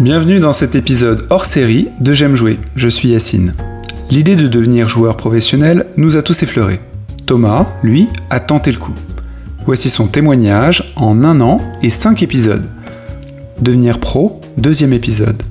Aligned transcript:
Bienvenue 0.00 0.40
dans 0.40 0.54
cet 0.54 0.74
épisode 0.74 1.26
hors 1.28 1.44
série 1.44 1.90
de 2.00 2.14
J'aime 2.14 2.34
jouer, 2.34 2.58
je 2.76 2.88
suis 2.88 3.10
Yacine. 3.10 3.54
L'idée 4.10 4.36
de 4.36 4.48
devenir 4.48 4.88
joueur 4.88 5.18
professionnel 5.18 5.86
nous 5.98 6.16
a 6.16 6.22
tous 6.22 6.42
effleurés. 6.42 6.80
Thomas, 7.26 7.66
lui, 7.82 8.08
a 8.30 8.40
tenté 8.40 8.72
le 8.72 8.78
coup. 8.78 8.94
Voici 9.66 9.90
son 9.90 10.06
témoignage 10.06 10.92
en 10.96 11.22
un 11.24 11.42
an 11.42 11.60
et 11.82 11.90
cinq 11.90 12.22
épisodes. 12.22 12.68
Devenir 13.60 14.00
pro, 14.00 14.40
deuxième 14.56 14.94
épisode. 14.94 15.42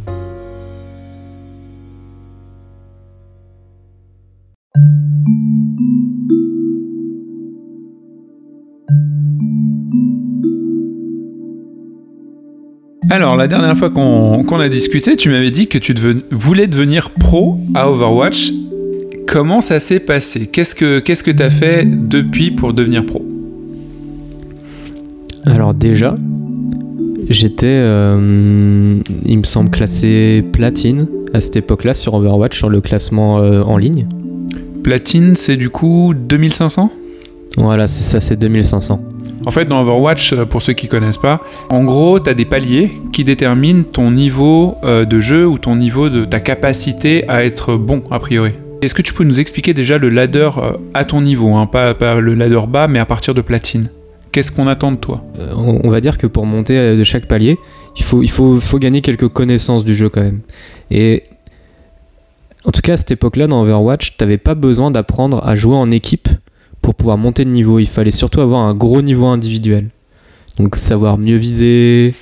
Alors, 13.12 13.36
la 13.36 13.50
dernière 13.50 13.76
fois 13.76 13.90
qu'on 13.90 14.60
a 14.62 14.70
discuté, 14.70 15.18
tu 15.18 15.28
m'avais 15.28 15.52
dit 15.52 15.68
que 15.68 15.78
tu 15.78 15.94
voulais 16.32 16.68
devenir 16.68 17.10
pro 17.10 17.60
à 17.76 17.90
Overwatch. 17.92 18.54
Comment 19.28 19.60
ça 19.60 19.82
s'est 19.82 20.00
passé? 20.00 20.48
Qu'est-ce 20.48 20.74
que 20.74 21.32
tu 21.32 21.44
as 21.44 21.50
fait 21.50 21.84
depuis 21.84 22.52
pour 22.52 22.74
devenir 22.74 23.06
pro? 23.06 23.22
Alors 25.46 25.74
déjà, 25.74 26.16
j'étais, 27.30 27.66
euh, 27.68 29.02
il 29.26 29.38
me 29.38 29.44
semble, 29.44 29.72
classé 29.72 30.42
platine 30.54 31.06
à 31.34 31.42
cette 31.42 31.58
époque-là 31.58 31.94
sur 31.94 32.14
Overwatch, 32.14 32.58
sur 32.58 32.70
le 32.70 32.80
classement 32.80 33.40
euh, 33.40 33.62
en 33.62 33.76
ligne. 33.76 34.08
Platine, 34.86 35.36
c'est 35.36 35.58
du 35.58 35.70
coup 35.70 36.14
2500 36.16 36.90
Voilà, 37.58 37.88
c'est 37.88 38.10
ça, 38.10 38.22
c'est 38.22 38.38
2500. 38.38 39.02
En 39.46 39.52
fait, 39.52 39.66
dans 39.66 39.82
Overwatch, 39.82 40.34
euh, 40.34 40.46
pour 40.46 40.62
ceux 40.62 40.74
qui 40.74 40.88
connaissent 40.88 41.18
pas, 41.18 41.42
en 41.70 41.84
gros, 41.84 42.20
tu 42.20 42.30
as 42.30 42.34
des 42.34 42.46
paliers 42.46 42.92
qui 43.12 43.24
déterminent 43.24 43.84
ton 43.84 44.12
niveau 44.12 44.76
euh, 44.84 45.04
de 45.04 45.20
jeu 45.20 45.48
ou 45.48 45.58
ton 45.58 45.76
niveau 45.76 46.10
de 46.10 46.26
ta 46.26 46.40
capacité 46.40 47.28
à 47.28 47.44
être 47.44 47.76
bon, 47.76 48.04
a 48.12 48.20
priori. 48.20 48.54
Est-ce 48.84 48.94
que 48.94 49.02
tu 49.02 49.14
peux 49.14 49.24
nous 49.24 49.40
expliquer 49.40 49.74
déjà 49.74 49.98
le 49.98 50.10
ladder 50.10 50.50
euh, 50.58 50.74
à 50.94 51.06
ton 51.06 51.22
niveau, 51.22 51.56
hein, 51.56 51.66
pas, 51.66 51.94
le 52.20 52.36
ladder 52.36 52.62
bas, 52.68 52.88
mais 52.88 53.00
à 53.00 53.06
partir 53.06 53.34
de 53.34 53.42
platine? 53.42 53.90
Qu'est-ce 54.32 54.52
qu'on 54.52 54.68
attend 54.68 54.94
de 54.94 54.98
toi? 54.98 55.26
On 55.58 55.90
va 55.90 56.00
dire 56.00 56.18
que 56.18 56.26
pour 56.26 56.46
monter 56.46 56.96
de 56.96 57.04
chaque 57.04 57.26
palier, 57.26 57.58
il 57.98 58.30
faut 58.30 58.80
gagner 58.80 59.02
quelques 59.02 59.28
connaissances 59.28 59.84
du 59.84 59.94
jeu 59.94 60.08
quand 60.08 60.22
même. 60.22 60.40
Et 60.90 61.24
en 62.64 62.72
tout 62.72 62.80
cas, 62.80 62.94
à 62.94 62.98
cette 62.98 63.12
époque-là, 63.12 63.48
dans 63.48 63.62
Overwatch, 63.64 64.16
t'avais 64.16 64.38
pas 64.38 64.56
besoin 64.56 64.90
d'apprendre 64.90 65.46
à 65.46 65.56
jouer 65.56 65.76
en 65.76 65.92
équipe 65.92 66.30
pour 66.82 66.96
pouvoir 66.96 67.18
monter 67.18 67.46
de 67.46 67.50
niveau. 67.50 67.80
Il 67.80 67.88
fallait 67.88 68.12
surtout 68.12 68.42
avoir 68.42 68.62
un 68.62 68.74
gros 68.74 69.02
niveau 69.02 69.28
individuel. 69.28 69.90
Donc 70.58 70.76
savoir 70.76 71.18
mieux 71.18 71.38
viser 71.38 72.14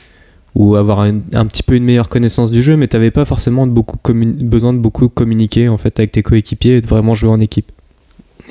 ou 0.56 0.76
avoir 0.76 1.00
un, 1.00 1.46
petit 1.46 1.64
peu 1.64 1.76
une 1.76 1.84
meilleure 1.84 2.10
connaissance 2.10 2.52
du 2.52 2.62
jeu, 2.62 2.76
mais 2.76 2.88
tu 2.88 2.96
n'avais 2.96 3.12
pas 3.12 3.26
forcément 3.26 3.68
beaucoup 3.68 3.98
besoin 4.14 4.74
de 4.74 4.80
beaucoup 4.80 5.08
communiquer 5.08 5.70
en 5.70 5.78
fait 5.78 5.98
avec 6.00 6.12
tes 6.12 6.22
coéquipiers 6.22 6.78
et 6.78 6.82
de 6.82 6.88
vraiment 6.88 7.14
jouer 7.14 7.30
en 7.30 7.40
équipe. 7.40 7.72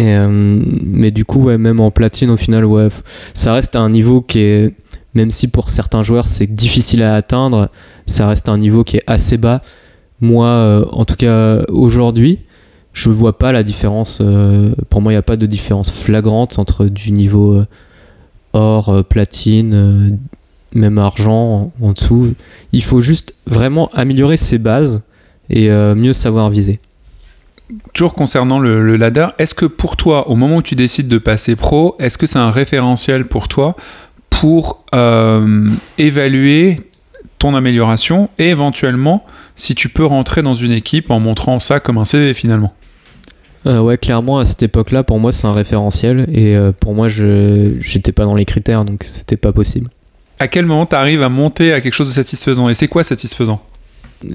Euh, 0.00 0.62
mais 0.84 1.10
du 1.10 1.24
coup, 1.24 1.50
même 1.50 1.80
en 1.80 1.90
platine, 1.90 2.30
au 2.30 2.36
final, 2.36 2.64
ça 3.34 3.52
reste 3.52 3.76
un 3.76 3.90
niveau 3.90 4.20
qui 4.20 4.38
est, 4.38 4.74
même 5.14 5.30
si 5.30 5.48
pour 5.48 5.70
certains 5.70 6.02
joueurs 6.02 6.28
c'est 6.28 6.46
difficile 6.46 7.02
à 7.02 7.14
atteindre, 7.14 7.68
ça 8.06 8.28
reste 8.28 8.48
un 8.48 8.58
niveau 8.58 8.84
qui 8.84 8.98
est 8.98 9.04
assez 9.06 9.36
bas. 9.36 9.60
Moi, 10.20 10.46
euh, 10.46 10.84
en 10.92 11.04
tout 11.04 11.16
cas 11.16 11.64
aujourd'hui, 11.68 12.40
je 12.98 13.10
vois 13.10 13.38
pas 13.38 13.52
la 13.52 13.62
différence. 13.62 14.18
Euh, 14.20 14.74
pour 14.90 15.00
moi, 15.00 15.12
il 15.12 15.14
n'y 15.14 15.18
a 15.18 15.22
pas 15.22 15.36
de 15.36 15.46
différence 15.46 15.92
flagrante 15.92 16.58
entre 16.58 16.86
du 16.86 17.12
niveau 17.12 17.54
euh, 17.54 17.66
or, 18.52 18.88
euh, 18.88 19.02
platine, 19.04 20.18
même 20.74 20.98
argent 20.98 21.70
en, 21.80 21.92
dessous. 21.92 22.34
Il 22.72 22.82
faut 22.82 23.00
juste 23.00 23.34
vraiment 23.46 23.88
améliorer 23.94 24.36
ses 24.36 24.58
bases 24.58 25.02
et 25.48 25.70
mieux 25.70 26.12
savoir 26.12 26.50
viser. 26.50 26.78
Toujours 27.94 28.12
concernant 28.12 28.58
le, 28.58 28.96
ladder, 28.96 29.28
est-ce 29.38 29.54
que 29.54 29.64
pour 29.64 29.96
toi, 29.96 30.28
au 30.28 30.34
moment 30.34 30.56
où 30.56 30.62
tu 30.62 30.74
décides 30.74 31.08
de 31.08 31.16
passer 31.16 31.56
pro, 31.56 31.96
est-ce 31.98 32.18
que 32.18 32.26
c'est 32.26 32.38
un 32.38 32.50
référentiel 32.50 33.24
pour 33.24 33.48
toi 33.48 33.76
pour 34.28 34.84
évaluer 35.96 36.80
ton 37.38 37.54
amélioration 37.54 38.28
et 38.38 38.48
éventuellement 38.48 39.24
si 39.56 39.74
tu 39.74 39.88
peux 39.88 40.04
rentrer 40.04 40.42
dans 40.42 40.54
une 40.54 40.72
équipe 40.72 41.10
en 41.10 41.18
montrant 41.18 41.60
ça 41.60 41.80
comme 41.80 41.96
un 41.96 42.04
CV 42.04 42.34
finalement? 42.34 42.74
Euh, 43.66 43.80
ouais, 43.80 43.98
clairement, 43.98 44.38
à 44.38 44.44
cette 44.44 44.62
époque-là, 44.62 45.02
pour 45.02 45.18
moi, 45.18 45.32
c'est 45.32 45.46
un 45.46 45.52
référentiel. 45.52 46.26
Et 46.32 46.56
euh, 46.56 46.72
pour 46.72 46.94
moi, 46.94 47.08
je 47.08 47.74
j'étais 47.80 48.12
pas 48.12 48.24
dans 48.24 48.34
les 48.34 48.44
critères, 48.44 48.84
donc 48.84 49.04
c'était 49.04 49.36
pas 49.36 49.52
possible. 49.52 49.90
À 50.38 50.48
quel 50.48 50.66
moment 50.66 50.86
tu 50.86 50.94
arrives 50.94 51.22
à 51.22 51.28
monter 51.28 51.72
à 51.72 51.80
quelque 51.80 51.94
chose 51.94 52.08
de 52.08 52.12
satisfaisant 52.12 52.68
Et 52.68 52.74
c'est 52.74 52.88
quoi 52.88 53.02
satisfaisant? 53.02 53.60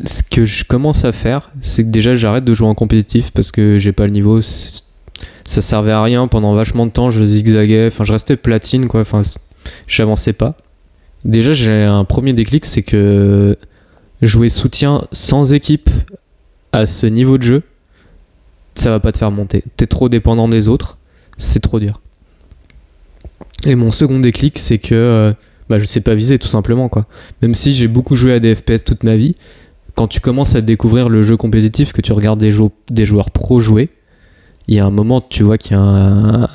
Ce 0.05 0.23
que 0.23 0.45
je 0.45 0.63
commence 0.63 1.05
à 1.05 1.11
faire, 1.11 1.51
c'est 1.61 1.83
que 1.83 1.89
déjà, 1.89 2.15
j'arrête 2.15 2.43
de 2.43 2.53
jouer 2.53 2.67
en 2.67 2.75
compétitif 2.75 3.31
parce 3.31 3.51
que 3.51 3.77
j'ai 3.79 3.91
pas 3.91 4.05
le 4.05 4.11
niveau. 4.11 4.41
Ça 4.41 5.61
servait 5.61 5.91
à 5.91 6.03
rien. 6.03 6.27
Pendant 6.27 6.53
vachement 6.53 6.85
de 6.85 6.91
temps, 6.91 7.09
je 7.09 7.23
zigzaguais. 7.23 7.87
Enfin, 7.87 8.03
je 8.03 8.11
restais 8.11 8.35
platine, 8.35 8.87
quoi. 8.87 9.01
Enfin, 9.01 9.21
j'avançais 9.87 10.33
pas. 10.33 10.55
Déjà, 11.25 11.53
j'ai 11.53 11.83
un 11.83 12.03
premier 12.03 12.33
déclic, 12.33 12.65
c'est 12.65 12.83
que 12.83 13.57
jouer 14.21 14.49
soutien 14.49 15.05
sans 15.11 15.53
équipe 15.53 15.89
à 16.71 16.85
ce 16.85 17.05
niveau 17.05 17.37
de 17.37 17.43
jeu, 17.43 17.63
ça 18.75 18.89
va 18.89 18.99
pas 18.99 19.11
te 19.11 19.17
faire 19.17 19.31
monter. 19.31 19.63
T'es 19.77 19.87
trop 19.87 20.09
dépendant 20.09 20.47
des 20.47 20.67
autres, 20.67 20.97
c'est 21.37 21.59
trop 21.59 21.79
dur. 21.79 22.01
Et 23.65 23.75
mon 23.75 23.91
second 23.91 24.19
déclic, 24.19 24.59
c'est 24.59 24.77
que 24.77 24.95
euh, 24.95 25.33
bah, 25.69 25.79
je 25.79 25.85
sais 25.85 26.01
pas 26.01 26.15
viser 26.15 26.37
tout 26.37 26.47
simplement 26.47 26.89
quoi. 26.89 27.05
Même 27.41 27.53
si 27.53 27.73
j'ai 27.73 27.87
beaucoup 27.87 28.15
joué 28.15 28.33
à 28.33 28.39
des 28.39 28.55
FPS 28.55 28.83
toute 28.83 29.03
ma 29.03 29.15
vie, 29.15 29.35
quand 29.95 30.07
tu 30.07 30.19
commences 30.19 30.55
à 30.55 30.61
découvrir 30.61 31.09
le 31.09 31.21
jeu 31.21 31.37
compétitif, 31.37 31.93
que 31.93 32.01
tu 32.01 32.13
regardes 32.13 32.39
des, 32.39 32.53
des 32.89 33.05
joueurs 33.05 33.31
pro 33.31 33.59
jouer, 33.59 33.89
il 34.67 34.75
y 34.75 34.79
a 34.79 34.85
un 34.85 34.91
moment, 34.91 35.21
tu 35.21 35.43
vois 35.43 35.57
qu'il 35.57 35.73
y 35.73 35.79
a 35.79 35.81
une 35.81 36.47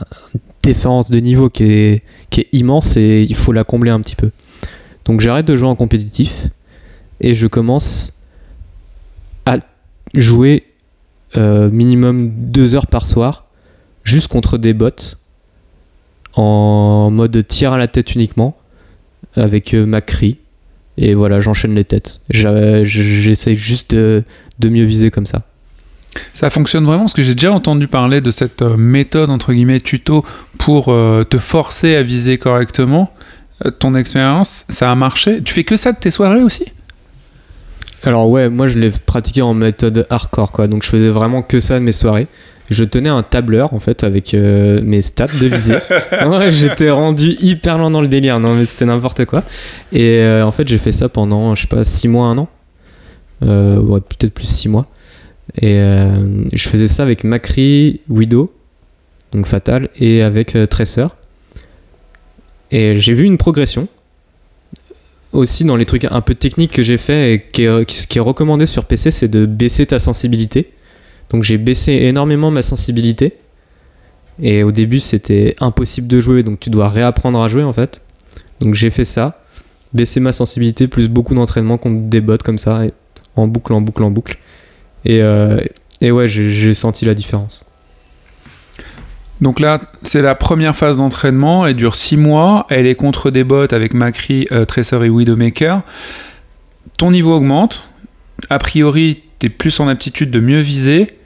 différence 0.62 1.10
de 1.10 1.18
niveau 1.20 1.48
qui 1.48 1.64
est, 1.64 2.02
qui 2.30 2.40
est 2.40 2.48
immense 2.52 2.96
et 2.96 3.22
il 3.28 3.36
faut 3.36 3.52
la 3.52 3.64
combler 3.64 3.90
un 3.90 4.00
petit 4.00 4.16
peu. 4.16 4.30
Donc 5.04 5.20
j'arrête 5.20 5.46
de 5.46 5.56
jouer 5.56 5.68
en 5.68 5.76
compétitif 5.76 6.48
et 7.20 7.34
je 7.34 7.46
commence 7.46 8.12
à 9.46 9.58
jouer 10.14 10.64
euh, 11.36 11.70
minimum 11.70 12.30
deux 12.34 12.74
heures 12.74 12.86
par 12.86 13.06
soir, 13.06 13.44
juste 14.02 14.28
contre 14.28 14.56
des 14.56 14.72
bots, 14.72 15.16
en 16.34 17.10
mode 17.10 17.46
tir 17.46 17.72
à 17.72 17.78
la 17.78 17.86
tête 17.86 18.14
uniquement, 18.14 18.56
avec 19.34 19.74
euh, 19.74 19.84
ma 19.84 20.00
cri. 20.00 20.38
Et 20.96 21.14
voilà, 21.14 21.40
j'enchaîne 21.40 21.74
les 21.74 21.84
têtes. 21.84 22.20
J'essaie 22.30 23.54
juste 23.54 23.94
de, 23.94 24.24
mieux 24.62 24.84
viser 24.84 25.10
comme 25.10 25.26
ça. 25.26 25.42
Ça 26.32 26.50
fonctionne 26.50 26.84
vraiment 26.84 27.02
parce 27.02 27.12
que 27.12 27.22
j'ai 27.22 27.34
déjà 27.34 27.52
entendu 27.52 27.86
parler 27.86 28.20
de 28.20 28.30
cette 28.30 28.62
euh, 28.62 28.76
méthode 28.76 29.30
entre 29.30 29.52
guillemets 29.52 29.80
tuto 29.80 30.24
pour 30.56 30.86
te 30.86 31.38
forcer 31.38 31.94
à 31.94 32.02
viser 32.02 32.38
correctement. 32.38 33.12
ton 33.78 33.94
expérience, 33.94 34.64
ça 34.68 34.90
a 34.90 34.94
marché. 34.94 35.42
Tu 35.42 35.54
fais 35.54 35.64
que 35.64 35.76
ça 35.76 35.92
de 35.92 35.98
tes 35.98 36.10
soirées 36.10 36.42
aussi? 36.42 36.64
Alors 38.04 38.28
ouais, 38.28 38.48
moi 38.48 38.68
je 38.68 38.78
l'ai 38.78 38.90
pratiqué 38.90 39.42
en 39.42 39.54
méthode 39.54 40.06
hardcore 40.10 40.52
quoi, 40.52 40.68
donc 40.68 40.84
je 40.84 40.88
faisais 40.88 41.08
vraiment 41.08 41.42
que 41.42 41.60
ça 41.60 41.78
de 41.78 41.84
mes 41.84 41.92
soirées. 41.92 42.28
Je 42.70 42.84
tenais 42.84 43.08
un 43.08 43.22
tableur 43.22 43.72
en 43.72 43.80
fait 43.80 44.04
avec 44.04 44.34
euh, 44.34 44.80
mes 44.82 45.00
stats 45.00 45.26
de 45.26 45.46
visée. 45.46 45.78
j'étais 46.50 46.90
rendu 46.90 47.36
hyper 47.40 47.78
loin 47.78 47.90
dans 47.90 48.02
le 48.02 48.08
délire, 48.08 48.38
non 48.40 48.54
mais 48.54 48.66
c'était 48.66 48.84
n'importe 48.84 49.24
quoi. 49.24 49.42
Et 49.92 50.18
euh, 50.18 50.44
en 50.44 50.52
fait 50.52 50.68
j'ai 50.68 50.78
fait 50.78 50.92
ça 50.92 51.08
pendant 51.08 51.54
je 51.54 51.62
sais 51.62 51.68
pas 51.68 51.84
6 51.84 52.08
mois, 52.08 52.26
un 52.26 52.38
an. 52.38 52.48
Euh, 53.42 53.80
ouais, 53.80 54.00
peut-être 54.00 54.34
plus 54.34 54.48
6 54.48 54.68
mois. 54.68 54.86
Et 55.62 55.80
je 56.52 56.68
faisais 56.68 56.88
ça 56.88 57.02
avec 57.02 57.24
Macri, 57.24 58.02
Widow, 58.10 58.52
donc 59.32 59.46
Fatal, 59.46 59.88
et 59.96 60.22
avec 60.22 60.54
Tracer. 60.68 61.06
Et 62.70 62.98
j'ai 62.98 63.14
vu 63.14 63.24
une 63.24 63.38
progression 63.38 63.88
aussi 65.38 65.64
dans 65.64 65.76
les 65.76 65.84
trucs 65.84 66.04
un 66.04 66.20
peu 66.20 66.34
techniques 66.34 66.72
que 66.72 66.82
j'ai 66.82 66.98
fait 66.98 67.34
et 67.34 67.42
qui 67.42 67.64
est, 67.64 68.20
recommandé 68.20 68.66
sur 68.66 68.84
PC, 68.84 69.10
c'est 69.10 69.28
de 69.28 69.46
baisser 69.46 69.86
ta 69.86 69.98
sensibilité. 69.98 70.72
Donc 71.30 71.42
j'ai 71.42 71.58
baissé 71.58 71.92
énormément 71.92 72.50
ma 72.50 72.62
sensibilité. 72.62 73.34
Et 74.40 74.62
au 74.62 74.72
début, 74.72 75.00
c'était 75.00 75.56
impossible 75.60 76.06
de 76.06 76.20
jouer, 76.20 76.42
donc 76.42 76.60
tu 76.60 76.70
dois 76.70 76.88
réapprendre 76.88 77.40
à 77.40 77.48
jouer 77.48 77.64
en 77.64 77.72
fait. 77.72 78.02
Donc 78.60 78.74
j'ai 78.74 78.90
fait 78.90 79.04
ça, 79.04 79.42
baisser 79.92 80.20
ma 80.20 80.32
sensibilité, 80.32 80.88
plus 80.88 81.08
beaucoup 81.08 81.34
d'entraînement 81.34 81.76
contre 81.76 82.08
des 82.08 82.20
bots 82.20 82.38
comme 82.38 82.58
ça, 82.58 82.82
en 83.34 83.48
boucle, 83.48 83.72
en 83.72 83.80
boucle, 83.80 84.02
en 84.02 84.10
boucle. 84.10 84.38
Et, 85.04 85.22
euh, 85.22 85.60
et 86.00 86.10
ouais, 86.10 86.28
j'ai 86.28 86.74
senti 86.74 87.04
la 87.04 87.14
différence. 87.14 87.64
Donc 89.40 89.60
là, 89.60 89.80
c'est 90.02 90.22
la 90.22 90.34
première 90.34 90.74
phase 90.74 90.96
d'entraînement, 90.96 91.66
elle 91.66 91.76
dure 91.76 91.94
6 91.94 92.16
mois, 92.16 92.66
elle 92.70 92.86
est 92.86 92.96
contre 92.96 93.30
des 93.30 93.44
bots 93.44 93.72
avec 93.72 93.94
Macri, 93.94 94.48
euh, 94.50 94.64
Tracer 94.64 95.04
et 95.04 95.08
Widowmaker. 95.08 95.82
Ton 96.96 97.12
niveau 97.12 97.34
augmente, 97.34 97.88
a 98.50 98.58
priori, 98.58 99.22
tu 99.38 99.46
es 99.46 99.48
plus 99.48 99.78
en 99.78 99.86
aptitude 99.86 100.30
de 100.30 100.40
mieux 100.40 100.58
viser. 100.58 101.18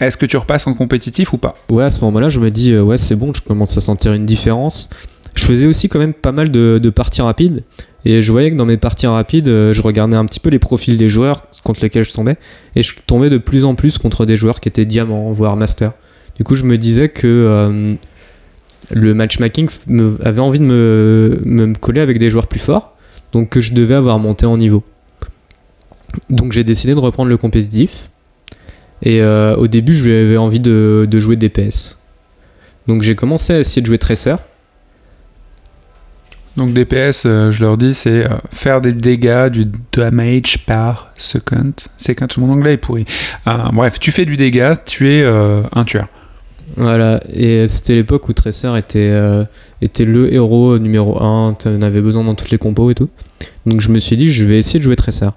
Est-ce 0.00 0.16
que 0.16 0.24
tu 0.24 0.38
repasses 0.38 0.66
en 0.66 0.72
compétitif 0.72 1.34
ou 1.34 1.38
pas? 1.38 1.54
Ouais, 1.68 1.84
à 1.84 1.90
ce 1.90 2.00
moment-là, 2.00 2.30
je 2.30 2.40
me 2.40 2.50
dis, 2.50 2.72
euh, 2.72 2.82
ouais, 2.82 2.96
c'est 2.96 3.16
bon, 3.16 3.34
je 3.34 3.42
commence 3.42 3.76
à 3.76 3.82
sentir 3.82 4.14
une 4.14 4.24
différence. 4.24 4.88
Je 5.34 5.44
faisais 5.44 5.66
aussi 5.66 5.88
quand 5.90 5.98
même 5.98 6.14
pas 6.14 6.32
mal 6.32 6.50
de, 6.50 6.90
parties 6.90 7.20
rapides. 7.20 7.62
Et 8.06 8.22
je 8.22 8.32
voyais 8.32 8.50
que 8.50 8.56
dans 8.56 8.64
mes 8.64 8.78
parties 8.78 9.06
rapides, 9.06 9.48
euh, 9.48 9.74
je 9.74 9.82
regardais 9.82 10.16
un 10.16 10.24
petit 10.24 10.40
peu 10.40 10.48
les 10.48 10.58
profils 10.58 10.96
des 10.96 11.10
joueurs 11.10 11.42
contre 11.62 11.82
lesquels 11.82 12.04
je 12.04 12.14
tombais. 12.14 12.36
Et 12.74 12.82
je 12.82 12.94
tombais 13.06 13.28
de 13.28 13.36
plus 13.36 13.66
en 13.66 13.74
plus 13.74 13.98
contre 13.98 14.24
des 14.24 14.38
joueurs 14.38 14.60
qui 14.60 14.70
étaient 14.70 14.86
diamants, 14.86 15.30
voire 15.32 15.56
master. 15.56 15.92
Du 16.40 16.44
coup, 16.44 16.54
je 16.54 16.64
me 16.64 16.78
disais 16.78 17.10
que 17.10 17.26
euh, 17.26 17.94
le 18.90 19.12
matchmaking 19.12 19.68
avait 20.24 20.40
envie 20.40 20.58
de 20.58 20.64
me, 20.64 21.74
coller 21.78 22.00
avec 22.00 22.18
des 22.18 22.30
joueurs 22.30 22.46
plus 22.46 22.58
forts. 22.58 22.96
Donc 23.32 23.50
que 23.50 23.60
je 23.60 23.74
devais 23.74 23.94
avoir 23.94 24.18
monté 24.18 24.46
en 24.46 24.56
niveau. 24.56 24.82
Donc 26.30 26.52
j'ai 26.52 26.64
décidé 26.64 26.94
de 26.94 26.98
reprendre 26.98 27.28
le 27.28 27.36
compétitif. 27.36 28.08
Et 29.02 29.20
euh, 29.20 29.54
au 29.56 29.66
début, 29.66 29.92
j'avais 29.92 30.38
envie 30.38 30.60
de, 30.60 31.06
jouer 31.12 31.36
DPS. 31.36 31.98
Donc 32.86 33.02
j'ai 33.02 33.14
commencé 33.14 33.52
à 33.52 33.58
essayer 33.58 33.82
de 33.82 33.86
jouer 33.86 33.98
Tracer. 33.98 34.36
Donc 36.56 36.72
DPS, 36.72 37.24
euh, 37.26 37.50
je 37.50 37.60
leur 37.60 37.76
dis, 37.76 37.92
c'est 37.92 38.26
faire 38.50 38.80
des 38.80 38.94
dégâts, 38.94 39.50
du 39.50 39.66
damage 39.92 40.64
par 40.64 41.12
second. 41.18 41.74
Second, 41.98 42.28
mon 42.38 42.50
anglais 42.50 42.72
est 42.72 42.78
pourri. 42.78 43.04
Bref, 43.44 44.00
tu 44.00 44.10
fais 44.10 44.24
du 44.24 44.38
dégât, 44.38 44.76
tu 44.86 45.10
es 45.10 45.22
un 45.22 45.84
tueur. 45.84 46.08
Voilà, 46.76 47.20
et 47.32 47.66
c'était 47.68 47.94
l'époque 47.94 48.28
où 48.28 48.32
Tracer 48.32 48.72
était, 48.78 49.10
euh, 49.10 49.44
était 49.82 50.04
le 50.04 50.32
héros 50.32 50.78
numéro 50.78 51.20
1, 51.22 51.54
t'en 51.54 51.82
avais 51.82 52.00
besoin 52.00 52.24
dans 52.24 52.34
toutes 52.34 52.50
les 52.50 52.58
compos 52.58 52.90
et 52.90 52.94
tout. 52.94 53.08
Donc 53.66 53.80
je 53.80 53.90
me 53.90 53.98
suis 53.98 54.16
dit, 54.16 54.32
je 54.32 54.44
vais 54.44 54.58
essayer 54.58 54.78
de 54.78 54.84
jouer 54.84 54.96
Tracer. 54.96 55.30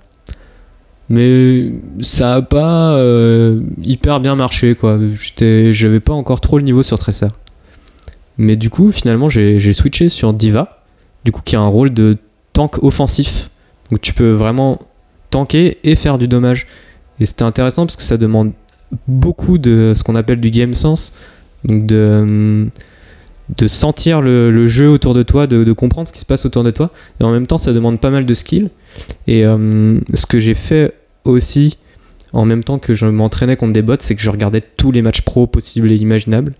Mais 1.09 1.71
ça 2.01 2.35
a 2.35 2.41
pas 2.41 2.93
euh, 2.93 3.59
hyper 3.83 4.19
bien 4.19 4.35
marché, 4.35 4.75
quoi. 4.75 4.99
J'avais 5.71 5.99
pas 5.99 6.13
encore 6.13 6.39
trop 6.39 6.57
le 6.57 6.63
niveau 6.63 6.83
sur 6.83 6.97
Tracer. 6.97 7.27
Mais 8.37 8.55
du 8.55 8.69
coup, 8.69 8.91
finalement, 8.91 9.29
j'ai 9.29 9.59
j'ai 9.59 9.73
switché 9.73 10.09
sur 10.09 10.33
Diva, 10.33 10.83
du 11.23 11.31
coup, 11.31 11.41
qui 11.43 11.55
a 11.55 11.59
un 11.59 11.67
rôle 11.67 11.93
de 11.93 12.17
tank 12.53 12.81
offensif. 12.83 13.49
Donc 13.91 14.01
tu 14.01 14.13
peux 14.13 14.31
vraiment 14.31 14.79
tanker 15.29 15.77
et 15.83 15.95
faire 15.95 16.17
du 16.17 16.27
dommage. 16.27 16.67
Et 17.19 17.25
c'était 17.25 17.43
intéressant 17.43 17.85
parce 17.85 17.95
que 17.95 18.03
ça 18.03 18.17
demande 18.17 18.53
beaucoup 19.07 19.57
de 19.57 19.93
ce 19.95 20.03
qu'on 20.03 20.15
appelle 20.15 20.39
du 20.39 20.49
game 20.49 20.73
sense, 20.73 21.13
donc 21.63 21.85
de, 21.85 22.19
hum, 22.21 22.69
de 23.57 23.67
sentir 23.67 24.21
le, 24.21 24.65
jeu 24.67 24.89
autour 24.89 25.13
de 25.13 25.23
toi, 25.23 25.47
de, 25.47 25.71
comprendre 25.73 26.07
ce 26.07 26.13
qui 26.13 26.19
se 26.19 26.25
passe 26.25 26.45
autour 26.45 26.63
de 26.63 26.71
toi, 26.71 26.91
et 27.19 27.23
en 27.23 27.31
même 27.31 27.47
temps 27.47 27.57
ça 27.57 27.73
demande 27.73 27.99
pas 27.99 28.09
mal 28.09 28.25
de 28.25 28.33
skill. 28.33 28.69
Et 29.27 29.45
hum, 29.45 30.01
ce 30.13 30.25
que 30.25 30.39
j'ai 30.39 30.53
fait 30.53 30.93
aussi, 31.23 31.77
en 32.31 32.45
même 32.45 32.63
temps 32.63 32.79
que 32.79 32.93
je 32.93 33.05
m'entraînais 33.05 33.55
contre 33.55 33.73
des 33.73 33.81
bots, 33.81 33.95
c'est 33.99 34.15
que 34.15 34.21
je 34.21 34.29
regardais 34.29 34.61
tous 34.61 34.91
les 34.91 35.01
matchs 35.01 35.21
pro 35.21 35.47
possibles 35.47 35.91
et 35.91 35.95
imaginables, 35.95 36.53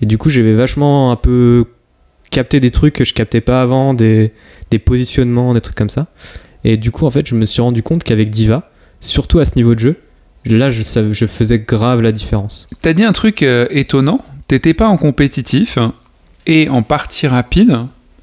et 0.00 0.06
du 0.06 0.18
coup 0.18 0.28
j'avais 0.28 0.54
vachement 0.54 1.10
un 1.10 1.16
peu 1.16 1.64
capté 2.30 2.60
des 2.60 2.70
trucs 2.70 2.94
que 2.94 3.04
je 3.04 3.14
captais 3.14 3.40
pas 3.40 3.62
avant, 3.62 3.94
des, 3.94 4.32
des 4.70 4.78
positionnements, 4.78 5.54
des 5.54 5.60
trucs 5.60 5.76
comme 5.76 5.90
ça. 5.90 6.08
Et 6.64 6.76
du 6.76 6.90
coup 6.90 7.06
en 7.06 7.10
fait 7.10 7.26
je 7.26 7.34
me 7.34 7.44
suis 7.44 7.62
rendu 7.62 7.82
compte 7.82 8.02
qu'avec 8.02 8.30
Diva, 8.30 8.70
surtout 9.00 9.38
à 9.38 9.44
ce 9.44 9.54
niveau 9.56 9.74
de 9.74 9.80
jeu, 9.80 9.96
Là, 10.46 10.70
je, 10.70 11.26
faisais 11.26 11.58
grave 11.58 12.02
la 12.02 12.12
différence. 12.12 12.68
T'as 12.80 12.92
dit 12.92 13.02
un 13.04 13.12
truc 13.12 13.42
euh, 13.42 13.66
étonnant. 13.70 14.20
T'étais 14.48 14.74
pas 14.74 14.86
en 14.86 14.96
compétitif 14.96 15.78
et 16.46 16.68
en 16.68 16.82
partie 16.82 17.26
rapide, 17.26 17.78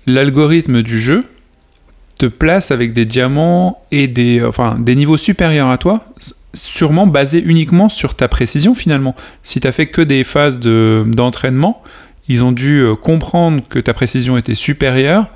l'algorithme 0.07 0.81
du 0.81 0.99
jeu 0.99 1.25
te 2.17 2.25
place 2.27 2.71
avec 2.71 2.93
des 2.93 3.05
diamants 3.05 3.81
et 3.91 4.07
des, 4.07 4.41
des 4.79 4.95
niveaux 4.95 5.17
supérieurs 5.17 5.69
à 5.69 5.77
toi, 5.77 6.05
sûrement 6.53 7.07
basés 7.07 7.43
uniquement 7.43 7.89
sur 7.89 8.15
ta 8.15 8.27
précision 8.27 8.75
finalement. 8.75 9.15
Si 9.41 9.59
t'as 9.59 9.71
fait 9.71 9.87
que 9.87 10.01
des 10.01 10.23
phases 10.23 10.59
de- 10.59 11.03
d'entraînement, 11.07 11.81
ils 12.29 12.43
ont 12.43 12.51
dû 12.51 12.79
euh, 12.79 12.95
comprendre 12.95 13.61
que 13.67 13.79
ta 13.79 13.93
précision 13.93 14.37
était 14.37 14.55
supérieure 14.55 15.27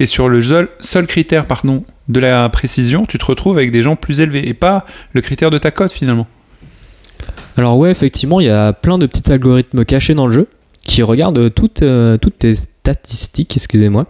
et 0.00 0.06
sur 0.06 0.28
le 0.28 0.40
seul, 0.40 0.68
seul 0.80 1.06
critère 1.06 1.46
pardon, 1.46 1.84
de 2.08 2.20
la 2.20 2.48
précision, 2.48 3.04
tu 3.06 3.18
te 3.18 3.24
retrouves 3.24 3.56
avec 3.56 3.70
des 3.70 3.82
gens 3.82 3.96
plus 3.96 4.20
élevés 4.20 4.48
et 4.48 4.54
pas 4.54 4.86
le 5.12 5.20
critère 5.20 5.50
de 5.50 5.58
ta 5.58 5.70
cote 5.70 5.92
finalement. 5.92 6.26
Alors 7.56 7.76
ouais, 7.76 7.90
effectivement, 7.90 8.40
il 8.40 8.46
y 8.46 8.50
a 8.50 8.72
plein 8.72 8.98
de 8.98 9.06
petits 9.06 9.32
algorithmes 9.32 9.84
cachés 9.84 10.14
dans 10.14 10.26
le 10.26 10.32
jeu 10.32 10.48
qui 10.84 11.02
regardent 11.02 11.52
toutes, 11.52 11.82
euh, 11.82 12.16
toutes 12.16 12.38
tes 12.38 12.54
statistiques, 12.54 13.56
excusez-moi, 13.56 14.06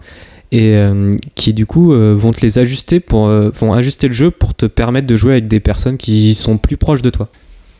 et 0.52 0.76
euh, 0.76 1.17
qui 1.35 1.55
du 1.55 1.67
coup 1.67 1.93
euh, 1.93 2.14
vont 2.14 2.32
te 2.32 2.40
les 2.43 2.58
ajuster 2.58 3.00
pour, 3.00 3.29
vont 3.29 3.73
ajuster 3.73 4.06
le 4.08 4.14
jeu 4.14 4.31
pour 4.31 4.55
te 4.55 4.67
permettre 4.67 5.06
de 5.06 5.17
jouer 5.17 5.32
avec 5.32 5.49
des 5.49 5.61
personnes 5.61 5.96
qui 5.96 6.35
sont 6.35 6.58
plus 6.58 6.76
proches 6.76 7.02
de 7.02 7.11
toi. 7.11 7.29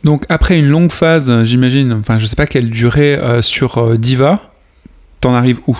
Donc 0.05 0.25
après 0.29 0.59
une 0.59 0.69
longue 0.69 0.91
phase, 0.91 1.45
j'imagine, 1.45 1.93
enfin 1.93 2.19
je 2.19 2.27
sais 2.27 2.37
pas 2.37 2.47
quelle 2.47 2.71
durée 2.71 3.19
sur 3.43 3.99
Diva, 3.99 4.53
t'en 5.21 5.35
arrives 5.35 5.61
où? 5.67 5.77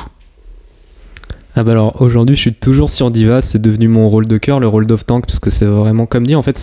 Ah 1.59 1.65
bah 1.65 1.73
alors 1.73 2.01
aujourd'hui 2.01 2.37
je 2.37 2.41
suis 2.41 2.55
toujours 2.55 2.89
sur 2.89 3.11
Diva, 3.11 3.41
c'est 3.41 3.61
devenu 3.61 3.89
mon 3.89 4.09
rôle 4.09 4.29
de 4.29 4.39
cœur, 4.39 4.61
le 4.61 4.69
rôle 4.69 4.87
d'off 4.87 5.05
tank, 5.05 5.27
parce 5.27 5.41
que 5.41 5.51
c'est 5.51 5.65
vraiment 5.65 6.07
comme 6.07 6.25
dit 6.25 6.37
en 6.37 6.43
fait 6.43 6.57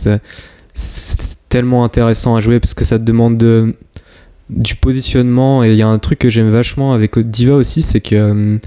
c'est 0.73 1.39
tellement 1.49 1.83
intéressant 1.83 2.37
à 2.37 2.39
jouer 2.39 2.61
parce 2.61 2.73
que 2.73 2.85
ça 2.85 2.97
te 2.97 3.03
demande 3.03 3.37
de, 3.37 3.75
du 4.49 4.75
positionnement 4.75 5.65
et 5.65 5.71
il 5.71 5.75
y 5.75 5.81
a 5.81 5.87
un 5.89 5.99
truc 5.99 6.19
que 6.19 6.29
j'aime 6.29 6.49
vachement 6.49 6.93
avec 6.93 7.19
Diva 7.19 7.55
aussi 7.55 7.81
c'est 7.81 7.99
que 7.99 8.15
euh, 8.15 8.57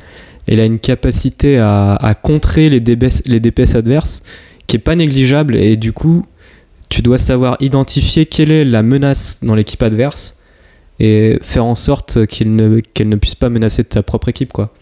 elle 0.46 0.60
a 0.60 0.66
une 0.66 0.78
capacité 0.78 1.58
à, 1.58 2.14
contrer 2.22 2.68
les 2.68 2.80
DPS, 2.80 3.74
adverses 3.74 4.22
qui 4.66 4.76
est 4.76 4.80
pas 4.80 4.96
négligeable 4.96 5.56
et 5.56 5.76
du 5.76 5.94
coup 5.94 6.26
tu 6.90 7.00
dois 7.00 7.16
savoir 7.16 7.56
identifier 7.60 8.26
quelle 8.26 8.52
est 8.52 8.66
la 8.66 8.82
menace 8.82 9.38
dans 9.42 9.54
l'équipe 9.54 9.82
adverse 9.82 10.38
et 11.00 11.38
faire 11.40 11.64
en 11.64 11.74
sorte 11.74 12.18
ne, 12.18 12.80
qu'elle 12.80 13.08
ne 13.08 13.16
puisse 13.16 13.34
pas 13.34 13.48
menacer 13.48 13.82
ta 13.82 14.02
propre 14.02 14.28
équipe 14.28 14.52
quoi. 14.52 14.74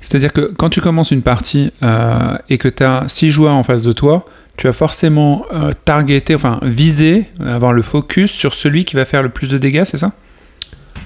C'est-à-dire 0.00 0.32
que 0.32 0.52
quand 0.56 0.70
tu 0.70 0.80
commences 0.80 1.10
une 1.10 1.22
partie 1.22 1.70
euh, 1.82 2.36
et 2.48 2.58
que 2.58 2.68
tu 2.68 2.82
as 2.82 3.04
6 3.06 3.30
joueurs 3.30 3.54
en 3.54 3.62
face 3.62 3.82
de 3.82 3.92
toi, 3.92 4.26
tu 4.56 4.66
vas 4.66 4.72
forcément 4.72 5.46
euh, 5.52 5.72
targeter, 5.84 6.34
enfin 6.34 6.60
viser, 6.62 7.26
avoir 7.44 7.72
le 7.72 7.82
focus 7.82 8.30
sur 8.30 8.54
celui 8.54 8.84
qui 8.84 8.96
va 8.96 9.04
faire 9.04 9.22
le 9.22 9.28
plus 9.28 9.48
de 9.48 9.58
dégâts, 9.58 9.84
c'est 9.84 9.98
ça? 9.98 10.12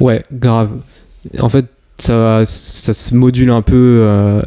Ouais, 0.00 0.22
grave. 0.32 0.70
En 1.40 1.48
fait, 1.48 1.66
ça, 1.98 2.42
ça 2.44 2.92
se 2.92 3.14
module 3.14 3.50
un 3.50 3.62
peu 3.62 4.00
euh, 4.02 4.42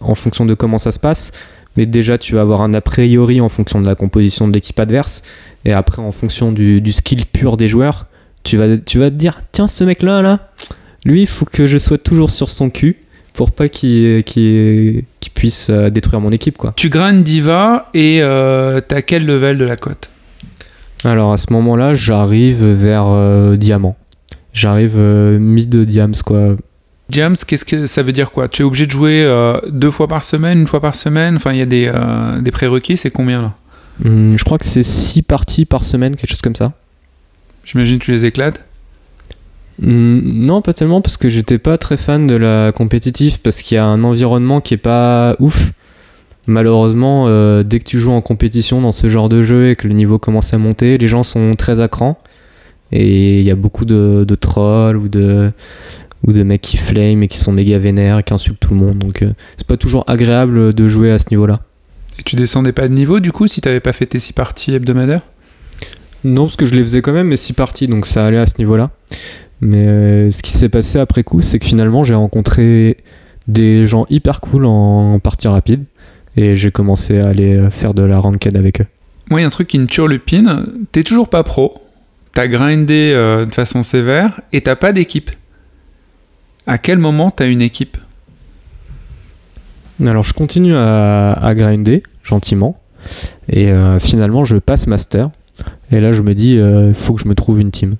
en 0.00 0.14
fonction 0.14 0.46
de 0.46 0.54
comment 0.54 0.78
ça 0.78 0.92
se 0.92 0.98
passe. 0.98 1.32
Mais 1.76 1.86
déjà, 1.86 2.18
tu 2.18 2.34
vas 2.34 2.40
avoir 2.40 2.62
un 2.62 2.74
a 2.74 2.80
priori 2.80 3.40
en 3.40 3.48
fonction 3.48 3.80
de 3.80 3.86
la 3.86 3.94
composition 3.94 4.48
de 4.48 4.52
l'équipe 4.52 4.78
adverse. 4.80 5.22
Et 5.64 5.72
après, 5.72 6.02
en 6.02 6.12
fonction 6.12 6.50
du, 6.50 6.80
du 6.80 6.92
skill 6.92 7.26
pur 7.26 7.56
des 7.56 7.68
joueurs, 7.68 8.06
tu 8.42 8.56
vas, 8.56 8.76
tu 8.78 8.98
vas 8.98 9.10
te 9.10 9.14
dire 9.14 9.42
Tiens, 9.52 9.68
ce 9.68 9.84
mec-là, 9.84 10.22
là, 10.22 10.50
lui, 11.04 11.22
il 11.22 11.26
faut 11.26 11.44
que 11.44 11.66
je 11.66 11.78
sois 11.78 11.98
toujours 11.98 12.30
sur 12.30 12.50
son 12.50 12.70
cul 12.70 12.96
pour 13.38 13.52
pas 13.52 13.68
qu'il 13.68 15.04
puisse 15.32 15.70
euh, 15.70 15.90
détruire 15.90 16.20
mon 16.20 16.30
équipe, 16.30 16.58
quoi. 16.58 16.72
Tu 16.74 16.88
grindes 16.88 17.22
Diva 17.22 17.88
et 17.94 18.18
euh, 18.20 18.80
t'as 18.80 19.00
quel 19.00 19.24
level 19.26 19.58
de 19.58 19.64
la 19.64 19.76
cote? 19.76 20.10
Alors, 21.04 21.32
à 21.32 21.36
ce 21.36 21.52
moment-là, 21.52 21.94
j'arrive 21.94 22.66
vers 22.66 23.06
euh, 23.06 23.54
Diamant. 23.54 23.96
J'arrive 24.52 24.94
euh, 24.96 25.38
mid 25.38 25.72
Diams, 25.84 26.16
quoi. 26.26 26.56
James, 27.10 27.36
qu'est-ce 27.46 27.64
que 27.64 27.86
ça 27.86 28.02
veut 28.02 28.10
dire 28.10 28.32
quoi? 28.32 28.48
Tu 28.48 28.62
es 28.62 28.64
obligé 28.64 28.86
de 28.86 28.90
jouer 28.90 29.22
euh, 29.24 29.60
deux 29.68 29.92
fois 29.92 30.08
par 30.08 30.24
semaine, 30.24 30.58
une 30.58 30.66
fois 30.66 30.80
par 30.80 30.96
semaine? 30.96 31.36
Enfin, 31.36 31.52
il 31.52 31.58
y 31.58 31.62
a 31.62 31.66
des, 31.66 31.88
euh, 31.94 32.40
des 32.40 32.50
prérequis, 32.50 32.96
c'est 32.96 33.12
combien 33.12 33.40
là? 33.40 33.54
Hum, 34.04 34.36
je 34.36 34.42
crois 34.42 34.58
que 34.58 34.66
c'est 34.66 34.82
6 34.82 35.22
parties 35.22 35.64
par 35.64 35.84
semaine, 35.84 36.16
quelque 36.16 36.30
chose 36.30 36.42
comme 36.42 36.56
ça. 36.56 36.72
J'imagine 37.64 38.00
que 38.00 38.04
tu 38.06 38.10
les 38.10 38.24
éclates. 38.24 38.64
Non, 39.80 40.60
pas 40.60 40.72
tellement 40.72 41.00
parce 41.00 41.16
que 41.16 41.28
j'étais 41.28 41.58
pas 41.58 41.78
très 41.78 41.96
fan 41.96 42.26
de 42.26 42.34
la 42.34 42.72
compétitive 42.72 43.40
parce 43.40 43.62
qu'il 43.62 43.76
y 43.76 43.78
a 43.78 43.84
un 43.84 44.02
environnement 44.02 44.60
qui 44.60 44.74
est 44.74 44.78
pas 44.78 45.36
ouf. 45.38 45.72
Malheureusement, 46.46 47.26
euh, 47.28 47.62
dès 47.62 47.78
que 47.78 47.84
tu 47.84 47.98
joues 47.98 48.10
en 48.10 48.20
compétition 48.20 48.80
dans 48.80 48.90
ce 48.90 49.08
genre 49.08 49.28
de 49.28 49.42
jeu 49.42 49.70
et 49.70 49.76
que 49.76 49.86
le 49.86 49.94
niveau 49.94 50.18
commence 50.18 50.52
à 50.54 50.58
monter, 50.58 50.98
les 50.98 51.06
gens 51.06 51.22
sont 51.22 51.52
très 51.56 51.80
à 51.80 51.88
cran 51.88 52.18
et 52.90 53.40
il 53.40 53.44
y 53.44 53.50
a 53.50 53.54
beaucoup 53.54 53.84
de, 53.84 54.24
de 54.26 54.34
trolls 54.34 54.96
ou 54.96 55.08
de 55.08 55.52
ou 56.26 56.32
de 56.32 56.42
mecs 56.42 56.62
qui 56.62 56.78
flame 56.78 57.22
et 57.22 57.28
qui 57.28 57.38
sont 57.38 57.52
méga 57.52 57.78
vénères 57.78 58.18
et 58.18 58.22
qui 58.24 58.34
insultent 58.34 58.58
tout 58.58 58.74
le 58.74 58.80
monde. 58.80 58.98
Donc 58.98 59.22
euh, 59.22 59.32
c'est 59.56 59.66
pas 59.66 59.76
toujours 59.76 60.04
agréable 60.08 60.74
de 60.74 60.88
jouer 60.88 61.12
à 61.12 61.18
ce 61.18 61.26
niveau-là. 61.30 61.60
Et 62.18 62.22
tu 62.24 62.34
descendais 62.34 62.72
pas 62.72 62.88
de 62.88 62.94
niveau 62.94 63.20
du 63.20 63.30
coup 63.30 63.46
si 63.46 63.60
t'avais 63.60 63.78
pas 63.78 63.92
fait 63.92 64.06
tes 64.06 64.18
6 64.18 64.32
parties 64.32 64.74
hebdomadaires? 64.74 65.22
Non, 66.24 66.44
parce 66.44 66.56
que 66.56 66.64
je 66.64 66.74
les 66.74 66.82
faisais 66.82 67.00
quand 67.00 67.12
même, 67.12 67.28
mais 67.28 67.36
six 67.36 67.52
parties, 67.52 67.86
donc 67.86 68.06
ça 68.06 68.26
allait 68.26 68.38
à 68.38 68.46
ce 68.46 68.54
niveau-là. 68.58 68.90
Mais 69.60 69.86
euh, 69.86 70.30
ce 70.30 70.42
qui 70.42 70.52
s'est 70.52 70.68
passé 70.68 70.98
après 70.98 71.24
coup, 71.24 71.40
c'est 71.40 71.58
que 71.58 71.66
finalement, 71.66 72.04
j'ai 72.04 72.14
rencontré 72.14 72.98
des 73.48 73.86
gens 73.86 74.06
hyper 74.08 74.40
cool 74.40 74.66
en 74.66 75.18
partie 75.18 75.48
rapide. 75.48 75.84
Et 76.36 76.54
j'ai 76.54 76.70
commencé 76.70 77.18
à 77.18 77.28
aller 77.28 77.56
euh, 77.56 77.70
faire 77.70 77.94
de 77.94 78.02
la 78.02 78.20
ranked 78.20 78.56
avec 78.56 78.80
eux. 78.80 78.86
Moi, 79.28 79.40
il 79.40 79.42
y 79.42 79.44
a 79.44 79.48
un 79.48 79.50
truc 79.50 79.66
qui 79.66 79.80
me 79.80 79.86
turlupine. 79.86 80.66
T'es 80.92 81.02
toujours 81.02 81.28
pas 81.28 81.42
pro. 81.42 81.82
T'as 82.32 82.46
grindé 82.46 83.12
euh, 83.12 83.44
de 83.44 83.52
façon 83.52 83.82
sévère 83.82 84.40
et 84.52 84.60
t'as 84.60 84.76
pas 84.76 84.92
d'équipe. 84.92 85.30
À 86.68 86.78
quel 86.78 86.98
moment 86.98 87.32
t'as 87.32 87.48
une 87.48 87.62
équipe? 87.62 87.96
Alors, 90.06 90.22
je 90.22 90.32
continue 90.32 90.76
à, 90.76 91.32
à 91.32 91.54
grinder 91.54 92.04
gentiment. 92.22 92.78
Et 93.48 93.72
euh, 93.72 93.98
finalement, 93.98 94.44
je 94.44 94.58
passe 94.58 94.86
master. 94.86 95.30
Et 95.90 96.00
là, 96.00 96.12
je 96.12 96.22
me 96.22 96.34
dis, 96.34 96.52
il 96.52 96.94
faut 96.94 97.14
que 97.14 97.22
je 97.22 97.26
me 97.26 97.34
trouve 97.34 97.58
une 97.58 97.72
team. 97.72 97.96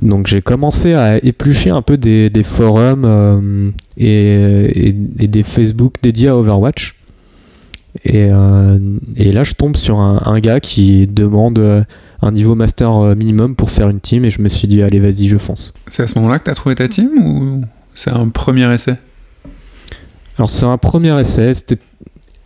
Donc, 0.00 0.26
j'ai 0.28 0.42
commencé 0.42 0.94
à 0.94 1.18
éplucher 1.24 1.70
un 1.70 1.82
peu 1.82 1.96
des, 1.96 2.30
des 2.30 2.42
forums 2.44 3.04
euh, 3.04 3.70
et, 3.96 4.88
et- 4.88 4.96
et 5.20 5.26
des 5.28 5.42
Facebook 5.42 5.94
dédiés 6.02 6.28
à 6.28 6.36
Overwatch. 6.36 6.94
Et, 8.04 8.28
et, 9.16 9.32
là, 9.32 9.42
je 9.42 9.54
tombe 9.54 9.76
sur 9.76 9.98
un, 9.98 10.22
un 10.24 10.38
gars 10.38 10.60
qui 10.60 11.06
demande 11.08 11.84
un 12.22 12.30
niveau 12.30 12.54
master 12.54 13.16
minimum 13.16 13.56
pour 13.56 13.70
faire 13.72 13.88
une 13.88 13.98
team 14.00 14.24
et 14.24 14.30
je 14.30 14.40
me 14.40 14.48
suis 14.48 14.68
dit 14.68 14.82
allez 14.82 15.00
vas-y 15.00 15.26
je 15.26 15.36
fonce. 15.36 15.74
C'est 15.88 16.02
à 16.04 16.06
ce 16.06 16.14
moment-là 16.16 16.38
que 16.38 16.44
tu 16.44 16.50
as 16.50 16.54
trouvé 16.54 16.74
ta 16.76 16.86
team 16.88 17.10
ou 17.18 17.62
c'est 17.96 18.10
un 18.10 18.28
premier 18.28 18.72
essai? 18.72 18.94
Alors 20.36 20.50
c'est 20.50 20.66
un 20.66 20.78
premier 20.78 21.18
essai, 21.18 21.54
c'était 21.54 21.78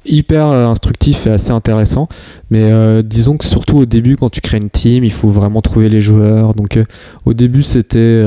hyper 0.04 0.48
euh, 0.48 0.66
instructif 0.66 1.26
et 1.26 1.30
assez 1.30 1.50
intéressant. 1.50 2.08
Mais 2.50 2.62
euh, 2.62 3.02
disons 3.02 3.36
que 3.36 3.44
surtout 3.44 3.78
au 3.78 3.86
début, 3.86 4.16
quand 4.16 4.30
tu 4.30 4.40
crées 4.40 4.58
une 4.58 4.70
team, 4.70 5.04
il 5.04 5.12
faut 5.12 5.30
vraiment 5.30 5.62
trouver 5.62 5.88
les 5.88 6.00
joueurs. 6.00 6.54
Donc 6.54 6.76
euh, 6.76 6.84
au 7.24 7.34
début, 7.34 7.62
c'était 7.62 8.24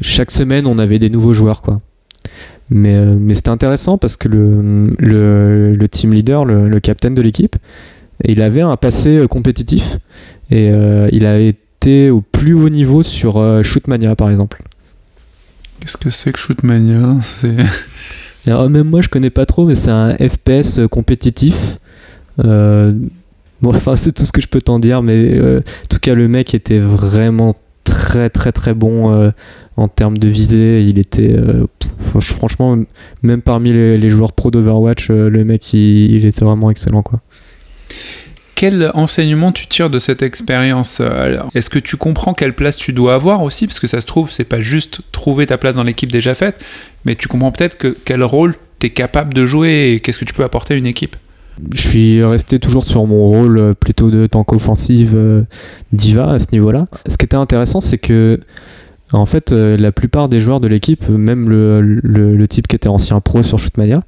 chaque 0.00 0.30
semaine, 0.30 0.66
on 0.66 0.78
avait 0.78 0.98
des 0.98 1.10
nouveaux 1.10 1.34
joueurs, 1.34 1.62
quoi. 1.62 1.80
Mais, 2.70 3.02
c'était 3.32 3.48
intéressant 3.48 3.96
parce 3.96 4.16
que 4.18 4.28
le, 4.28 4.94
le, 4.98 5.88
team 5.88 6.12
leader, 6.12 6.44
le, 6.44 6.68
le 6.68 6.80
captain 6.80 7.10
de 7.10 7.22
l'équipe, 7.22 7.56
il 8.24 8.42
avait 8.42 8.60
un 8.60 8.76
passé 8.76 9.24
compétitif 9.30 9.98
et 10.50 10.70
il 11.12 11.24
a 11.24 11.38
été 11.38 12.10
au 12.10 12.20
plus 12.20 12.52
haut 12.52 12.68
niveau 12.68 13.02
sur 13.02 13.62
Shootmania, 13.64 14.16
par 14.16 14.28
exemple. 14.30 14.62
Qu'est-ce 15.80 15.96
que 15.96 16.10
c'est 16.10 16.32
que 16.32 16.38
Shootmania? 16.38 17.16
Même 18.48 18.88
moi, 18.88 19.00
je 19.00 19.08
connais 19.08 19.30
pas 19.30 19.46
trop, 19.46 19.66
mais 19.66 19.74
c'est 19.74 19.90
un 19.90 20.16
FPS 20.16 20.80
compétitif. 20.90 21.78
Euh, 22.44 22.92
bon, 23.60 23.70
enfin, 23.74 23.96
c'est 23.96 24.12
tout 24.12 24.24
ce 24.24 24.32
que 24.32 24.40
je 24.40 24.48
peux 24.48 24.60
t'en 24.60 24.78
dire, 24.78 25.02
mais 25.02 25.38
euh, 25.38 25.60
en 25.60 25.86
tout 25.88 25.98
cas, 25.98 26.14
le 26.14 26.28
mec 26.28 26.54
était 26.54 26.78
vraiment 26.78 27.54
très, 27.84 28.30
très, 28.30 28.52
très 28.52 28.74
bon 28.74 29.12
euh, 29.12 29.30
en 29.76 29.88
termes 29.88 30.18
de 30.18 30.28
visée. 30.28 30.82
Il 30.82 30.98
était, 30.98 31.36
franchement, 31.98 32.78
même 33.22 33.42
parmi 33.42 33.72
les, 33.72 34.08
joueurs 34.08 34.32
pro 34.32 34.50
d'Overwatch, 34.50 35.10
le 35.10 35.44
mec, 35.44 35.72
il, 35.72 36.16
il, 36.16 36.26
était 36.26 36.44
vraiment 36.44 36.70
excellent, 36.70 37.02
quoi 37.02 37.20
quel 38.58 38.90
enseignement 38.94 39.52
tu 39.52 39.68
tires 39.68 39.88
de 39.88 40.00
cette 40.00 40.20
expérience 40.20 41.00
Est-ce 41.54 41.70
que 41.70 41.78
tu 41.78 41.96
comprends 41.96 42.34
quelle 42.34 42.54
place 42.54 42.76
tu 42.76 42.92
dois 42.92 43.14
avoir 43.14 43.44
aussi 43.44 43.68
Parce 43.68 43.78
que 43.78 43.86
ça 43.86 44.00
se 44.00 44.06
trouve, 44.06 44.32
c'est 44.32 44.42
pas 44.42 44.60
juste 44.60 45.00
trouver 45.12 45.46
ta 45.46 45.58
place 45.58 45.76
dans 45.76 45.84
l'équipe 45.84 46.10
déjà 46.10 46.34
faite, 46.34 46.64
mais 47.04 47.14
tu 47.14 47.28
comprends 47.28 47.52
peut-être 47.52 47.78
que 47.78 47.96
quel 48.04 48.24
rôle 48.24 48.56
tu 48.80 48.88
es 48.88 48.90
capable 48.90 49.32
de 49.32 49.46
jouer 49.46 49.92
et 49.92 50.00
qu'est-ce 50.00 50.18
que 50.18 50.24
tu 50.24 50.34
peux 50.34 50.42
apporter 50.42 50.74
à 50.74 50.76
une 50.76 50.86
équipe? 50.86 51.14
Je 51.72 51.80
suis 51.80 52.24
resté 52.24 52.58
toujours 52.58 52.84
sur 52.84 53.06
mon 53.06 53.28
rôle 53.28 53.58
euh, 53.58 53.74
plutôt 53.74 54.10
de 54.10 54.26
tank 54.26 54.52
offensive 54.52 55.12
euh, 55.14 55.44
diva 55.92 56.32
à 56.32 56.38
ce 56.40 56.46
niveau-là. 56.50 56.88
Ce 57.06 57.16
qui 57.16 57.26
était 57.26 57.36
intéressant, 57.36 57.80
c'est 57.80 57.98
que 57.98 58.40
en 59.12 59.24
fait, 59.24 59.52
euh, 59.52 59.76
la 59.78 59.90
plupart 59.90 60.28
des 60.28 60.38
joueurs 60.38 60.60
de 60.60 60.68
l'équipe, 60.68 61.08
même 61.08 61.48
le, 61.48 62.46
type 62.46 62.68
qui 62.68 62.76
était 62.76 62.88
ancien 62.88 63.20
pro 63.20 63.42
sur 63.42 63.58
Shootmania, 63.58 64.02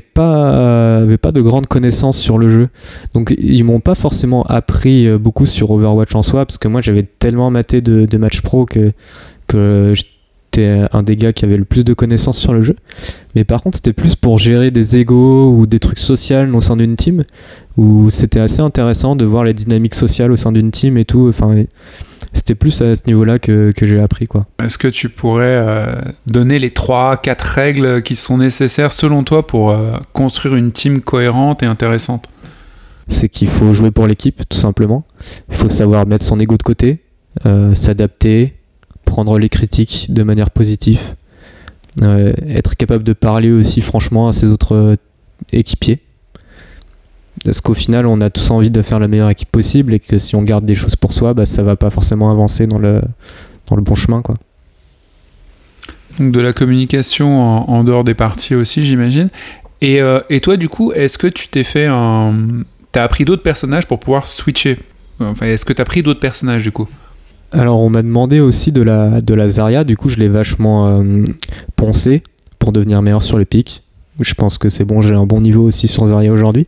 pas, 0.00 0.98
avait 0.98 1.18
pas 1.18 1.32
de 1.32 1.40
grandes 1.40 1.66
connaissances 1.66 2.18
sur 2.18 2.38
le 2.38 2.48
jeu. 2.48 2.68
Donc 3.14 3.34
ils 3.38 3.64
m'ont 3.64 3.80
pas 3.80 3.94
forcément 3.94 4.44
appris 4.44 5.08
euh, 5.08 5.18
beaucoup 5.18 5.46
sur 5.46 5.70
Overwatch 5.70 6.14
en 6.14 6.22
soi, 6.22 6.44
parce 6.44 6.58
que 6.58 6.68
moi 6.68 6.80
j'avais 6.80 7.02
tellement 7.02 7.50
maté 7.50 7.80
de, 7.80 8.06
de 8.06 8.18
matchs 8.18 8.42
pro 8.42 8.66
que, 8.66 8.92
que 9.46 9.94
j'étais 9.94 10.86
un 10.92 11.02
des 11.02 11.16
gars 11.16 11.32
qui 11.32 11.44
avait 11.44 11.56
le 11.56 11.64
plus 11.64 11.84
de 11.84 11.94
connaissances 11.94 12.38
sur 12.38 12.52
le 12.52 12.62
jeu. 12.62 12.76
Mais 13.34 13.44
par 13.44 13.62
contre 13.62 13.76
c'était 13.76 13.92
plus 13.92 14.14
pour 14.14 14.38
gérer 14.38 14.70
des 14.70 14.96
égos 14.96 15.52
ou 15.52 15.66
des 15.66 15.78
trucs 15.78 15.98
sociaux 15.98 16.54
au 16.54 16.60
sein 16.60 16.76
d'une 16.76 16.96
team, 16.96 17.24
où 17.76 18.10
c'était 18.10 18.40
assez 18.40 18.60
intéressant 18.60 19.16
de 19.16 19.24
voir 19.24 19.44
les 19.44 19.54
dynamiques 19.54 19.94
sociales 19.94 20.32
au 20.32 20.36
sein 20.36 20.52
d'une 20.52 20.70
team 20.70 20.98
et 20.98 21.04
tout. 21.04 21.26
Enfin, 21.28 21.64
c'était 22.32 22.54
plus 22.54 22.80
à 22.82 22.94
ce 22.94 23.02
niveau-là 23.06 23.38
que, 23.38 23.72
que 23.72 23.86
j'ai 23.86 24.00
appris. 24.00 24.26
quoi. 24.26 24.46
Est-ce 24.62 24.78
que 24.78 24.88
tu 24.88 25.08
pourrais 25.08 25.44
euh, 25.46 26.00
donner 26.26 26.58
les 26.58 26.70
3-4 26.70 27.36
règles 27.42 28.02
qui 28.02 28.16
sont 28.16 28.38
nécessaires 28.38 28.92
selon 28.92 29.24
toi 29.24 29.46
pour 29.46 29.70
euh, 29.70 29.96
construire 30.12 30.54
une 30.54 30.72
team 30.72 31.00
cohérente 31.00 31.62
et 31.62 31.66
intéressante? 31.66 32.26
C'est 33.08 33.28
qu'il 33.28 33.48
faut 33.48 33.72
jouer 33.72 33.90
pour 33.90 34.06
l'équipe, 34.06 34.42
tout 34.48 34.58
simplement. 34.58 35.04
Il 35.48 35.56
faut 35.56 35.70
savoir 35.70 36.06
mettre 36.06 36.24
son 36.24 36.38
ego 36.38 36.56
de 36.56 36.62
côté, 36.62 37.02
euh, 37.46 37.74
s'adapter, 37.74 38.54
prendre 39.04 39.38
les 39.38 39.48
critiques 39.48 40.08
de 40.10 40.22
manière 40.22 40.50
positive, 40.50 41.00
être 42.02 42.76
capable 42.76 43.02
de 43.02 43.14
parler 43.14 43.50
aussi 43.50 43.80
franchement 43.80 44.28
à 44.28 44.32
ses 44.32 44.52
autres 44.52 44.98
équipiers 45.52 46.00
parce 47.44 47.60
qu'au 47.60 47.74
final, 47.74 48.06
on 48.06 48.20
a 48.20 48.30
tous 48.30 48.50
envie 48.50 48.70
de 48.70 48.82
faire 48.82 48.98
la 48.98 49.08
meilleure 49.08 49.30
équipe 49.30 49.50
possible 49.50 49.94
et 49.94 49.98
que 49.98 50.18
si 50.18 50.36
on 50.36 50.42
garde 50.42 50.64
des 50.64 50.74
choses 50.74 50.96
pour 50.96 51.12
soi, 51.12 51.34
bah, 51.34 51.46
ça 51.46 51.62
va 51.62 51.76
pas 51.76 51.90
forcément 51.90 52.30
avancer 52.30 52.66
dans 52.66 52.78
le, 52.78 53.02
dans 53.66 53.76
le 53.76 53.82
bon 53.82 53.94
chemin. 53.94 54.22
Quoi. 54.22 54.36
Donc 56.18 56.32
de 56.32 56.40
la 56.40 56.52
communication 56.52 57.70
en, 57.70 57.84
dehors 57.84 58.04
des 58.04 58.14
parties 58.14 58.54
aussi, 58.54 58.84
j'imagine. 58.84 59.28
Et, 59.80 60.00
euh, 60.00 60.20
et, 60.28 60.40
toi, 60.40 60.56
du 60.56 60.68
coup, 60.68 60.92
est-ce 60.92 61.18
que 61.18 61.28
tu 61.28 61.48
t'es 61.48 61.62
fait 61.62 61.86
un. 61.86 62.34
T'as 62.90 63.04
appris 63.04 63.24
d'autres 63.24 63.42
personnages 63.42 63.86
pour 63.86 64.00
pouvoir 64.00 64.26
switcher? 64.26 64.78
Enfin, 65.20 65.46
est-ce 65.46 65.64
que 65.64 65.72
t'as 65.72 65.84
pris 65.84 66.02
d'autres 66.02 66.20
personnages 66.20 66.62
du 66.62 66.72
coup? 66.72 66.88
Alors, 67.52 67.80
on 67.80 67.88
m'a 67.88 68.02
demandé 68.02 68.40
aussi 68.40 68.72
de 68.72 68.82
la, 68.82 69.20
de 69.20 69.34
la 69.34 69.48
Zarya, 69.48 69.84
du 69.84 69.96
coup, 69.96 70.08
je 70.08 70.16
l'ai 70.16 70.28
vachement 70.28 70.86
euh, 70.86 71.24
poncé 71.76 72.22
pour 72.58 72.72
devenir 72.72 73.00
meilleur 73.02 73.22
sur 73.22 73.38
le 73.38 73.44
pic. 73.44 73.82
Je 74.20 74.34
pense 74.34 74.58
que 74.58 74.68
c'est 74.68 74.84
bon, 74.84 75.00
j'ai 75.00 75.14
un 75.14 75.26
bon 75.26 75.40
niveau 75.40 75.64
aussi 75.64 75.88
sur 75.88 76.06
Zarya 76.06 76.32
aujourd'hui. 76.32 76.66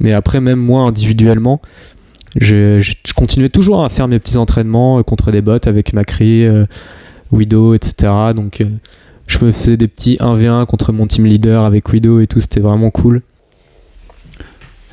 Mais 0.00 0.12
après, 0.12 0.40
même 0.40 0.58
moi, 0.58 0.82
individuellement, 0.82 1.60
je, 2.36 2.94
continuais 3.16 3.48
toujours 3.48 3.84
à 3.84 3.88
faire 3.88 4.08
mes 4.08 4.18
petits 4.18 4.36
entraînements 4.36 4.98
euh, 4.98 5.02
contre 5.02 5.30
des 5.30 5.42
bots 5.42 5.58
avec 5.66 5.92
Macri, 5.92 6.44
euh, 6.46 6.66
Widow, 7.32 7.74
etc. 7.74 8.12
Donc, 8.34 8.60
euh, 8.60 8.66
je 9.26 9.44
me 9.44 9.52
faisais 9.52 9.76
des 9.76 9.88
petits 9.88 10.16
1v1 10.20 10.66
contre 10.66 10.92
mon 10.92 11.06
team 11.06 11.26
leader 11.26 11.64
avec 11.64 11.92
Widow 11.92 12.20
et 12.20 12.26
tout, 12.26 12.40
c'était 12.40 12.60
vraiment 12.60 12.90
cool. 12.90 13.22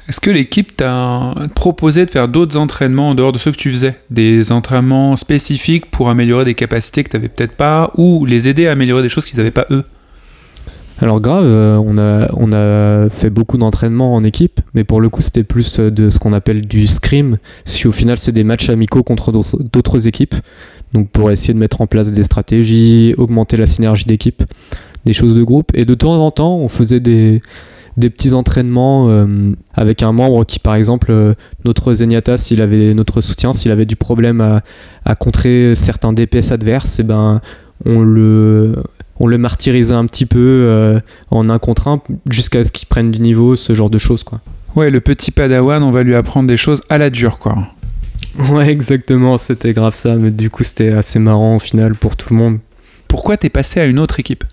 Est-ce 0.08 0.22
que 0.22 0.30
l'équipe 0.30 0.77
t'a 0.77 1.34
proposé 1.54 2.06
de 2.06 2.12
faire 2.12 2.30
d'autres 2.30 2.56
entraînements 2.56 3.10
en 3.10 3.16
dehors 3.16 3.34
de 3.34 3.38
ceux 3.38 3.51
que 3.51 3.58
tu 3.58 3.72
faisais? 3.72 4.00
Des 4.10 4.54
entraînements 4.54 5.18
spécifiques 5.18 5.92
pour 5.92 6.10
améliorer 6.10 6.46
des 6.46 6.54
capacités 6.54 7.04
que 7.04 7.10
tu 7.10 7.18
n'avais 7.18 7.27
peut-être 7.27 7.58
pas 7.58 7.92
ou 7.96 8.25
les 8.25 8.48
aider 8.48 8.68
à 8.68 8.72
améliorer 8.72 9.01
des 9.01 9.10
choses 9.10 9.25
qu'ils 9.25 9.38
n'avaient 9.38 9.51
pas 9.51 9.66
eux? 9.70 9.84
Alors 11.00 11.22
grave, 11.22 11.46
euh, 11.46 11.77
on, 11.77 12.00
a, 12.00 12.27
on 12.34 12.51
a 12.54 13.10
fait 13.10 13.30
beaucoup 13.30 13.58
d'entraînements 13.58 14.16
en 14.16 14.24
équipe, 14.24 14.62
mais 14.74 14.84
pour 14.84 15.00
le 15.00 15.10
coup 15.10 15.22
c'était 15.22 15.44
plus 15.44 15.80
euh, 15.80 15.92
de 15.92 16.10
ce 16.10 16.18
qu'on 16.18 16.34
appelle 16.34 16.66
du 16.66 16.88
scrim, 16.88 17.38
si 17.66 17.88
au 17.88 17.92
final 17.92 18.18
c'est 18.18 18.32
des 18.32 18.44
matchs 18.44 18.70
amicaux 18.70 19.04
contre 19.04 19.32
d'autres 19.32 20.08
équipes, 20.08 20.34
donc 20.94 21.10
pour 21.12 21.30
essayer 21.30 21.54
de 21.54 21.60
mettre 21.60 21.82
en 21.82 21.88
place 21.88 22.12
des 22.12 22.24
stratégies, 22.24 23.13
augmenter 23.18 23.58
la 23.58 23.68
synergie 23.68 24.06
d'équipe, 24.06 24.44
des 25.06 25.13
choses 25.13 25.36
de 25.36 25.44
groupe, 25.44 25.70
et 25.75 25.86
de 25.86 25.94
temps 25.94 26.16
en 26.16 26.32
temps 26.32 26.56
on 26.56 26.68
faisait 26.68 27.00
des, 27.00 27.42
petits 28.00 28.34
entraînements 28.34 29.10
euh, 29.10 29.27
avec 29.75 30.01
un 30.01 30.12
membre 30.12 30.46
qui 30.46 30.58
par 30.58 30.74
exemple 30.74 31.36
notre 31.63 31.94
Zenyatta 31.94 32.38
s'il 32.38 32.62
avait 32.62 32.96
notre 32.96 33.22
soutien 33.22 33.54
s'il 33.54 33.72
avait 33.72 33.86
du 33.86 33.96
problème 33.96 34.42
à, 34.42 34.62
à 35.06 35.13
contrer 35.16 35.75
certains 35.75 36.13
DPS 36.13 36.51
adverses 36.51 37.00
et 37.00 37.01
eh 37.01 37.06
ben 37.06 37.42
on 37.86 38.01
le 38.01 38.75
on 39.20 39.28
le 39.28 39.38
martyrisait 39.38 39.94
un 39.94 40.06
petit 40.06 40.26
peu 40.26 40.40
euh, 40.40 41.00
en 41.32 41.50
un 41.50 41.60
contre 41.60 41.88
un 41.88 42.02
jusqu'à 42.30 42.64
ce 42.64 42.72
qu'il 42.72 42.88
prenne 42.88 43.12
du 43.12 43.20
niveau, 43.20 43.56
ce 43.56 43.76
genre 43.76 43.90
de 43.90 43.98
choses 43.98 44.24
quoi. 44.24 44.42
Ouais, 44.76 44.90
le 44.92 45.02
petit 45.02 45.32
padawan, 45.32 45.82
on 45.82 45.92
va 45.92 46.04
lui 46.04 46.16
apprendre 46.16 46.48
des 46.48 46.58
choses 46.58 46.82
à 46.90 46.98
la 46.98 47.10
dure 47.10 47.40
quoi. 47.40 47.58
Ouais, 48.52 48.70
exactement, 48.70 49.38
c'était 49.38 49.74
grave 49.74 49.96
ça, 49.96 50.16
mais 50.16 50.32
du 50.32 50.50
coup 50.50 50.64
c'était 50.64 50.92
assez 50.92 51.20
marrant 51.20 51.56
au 51.56 51.60
final 51.60 51.96
pour 51.96 52.16
tout 52.16 52.34
le 52.34 52.40
monde. 52.40 52.60
Pourquoi 53.08 53.38
t'es 53.38 53.50
passé 53.50 53.80
à 53.80 53.86
une 53.86 54.00
autre 54.00 54.20
équipe? 54.20 54.44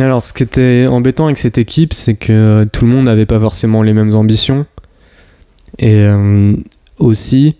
Alors, 0.00 0.22
ce 0.22 0.32
qui 0.32 0.42
était 0.42 0.86
embêtant 0.88 1.26
avec 1.26 1.36
cette 1.36 1.58
équipe, 1.58 1.92
c'est 1.92 2.14
que 2.14 2.64
tout 2.72 2.86
le 2.86 2.90
monde 2.90 3.04
n'avait 3.04 3.26
pas 3.26 3.38
forcément 3.38 3.82
les 3.82 3.92
mêmes 3.92 4.14
ambitions. 4.14 4.66
Et 5.78 5.96
euh, 5.96 6.54
aussi, 6.98 7.56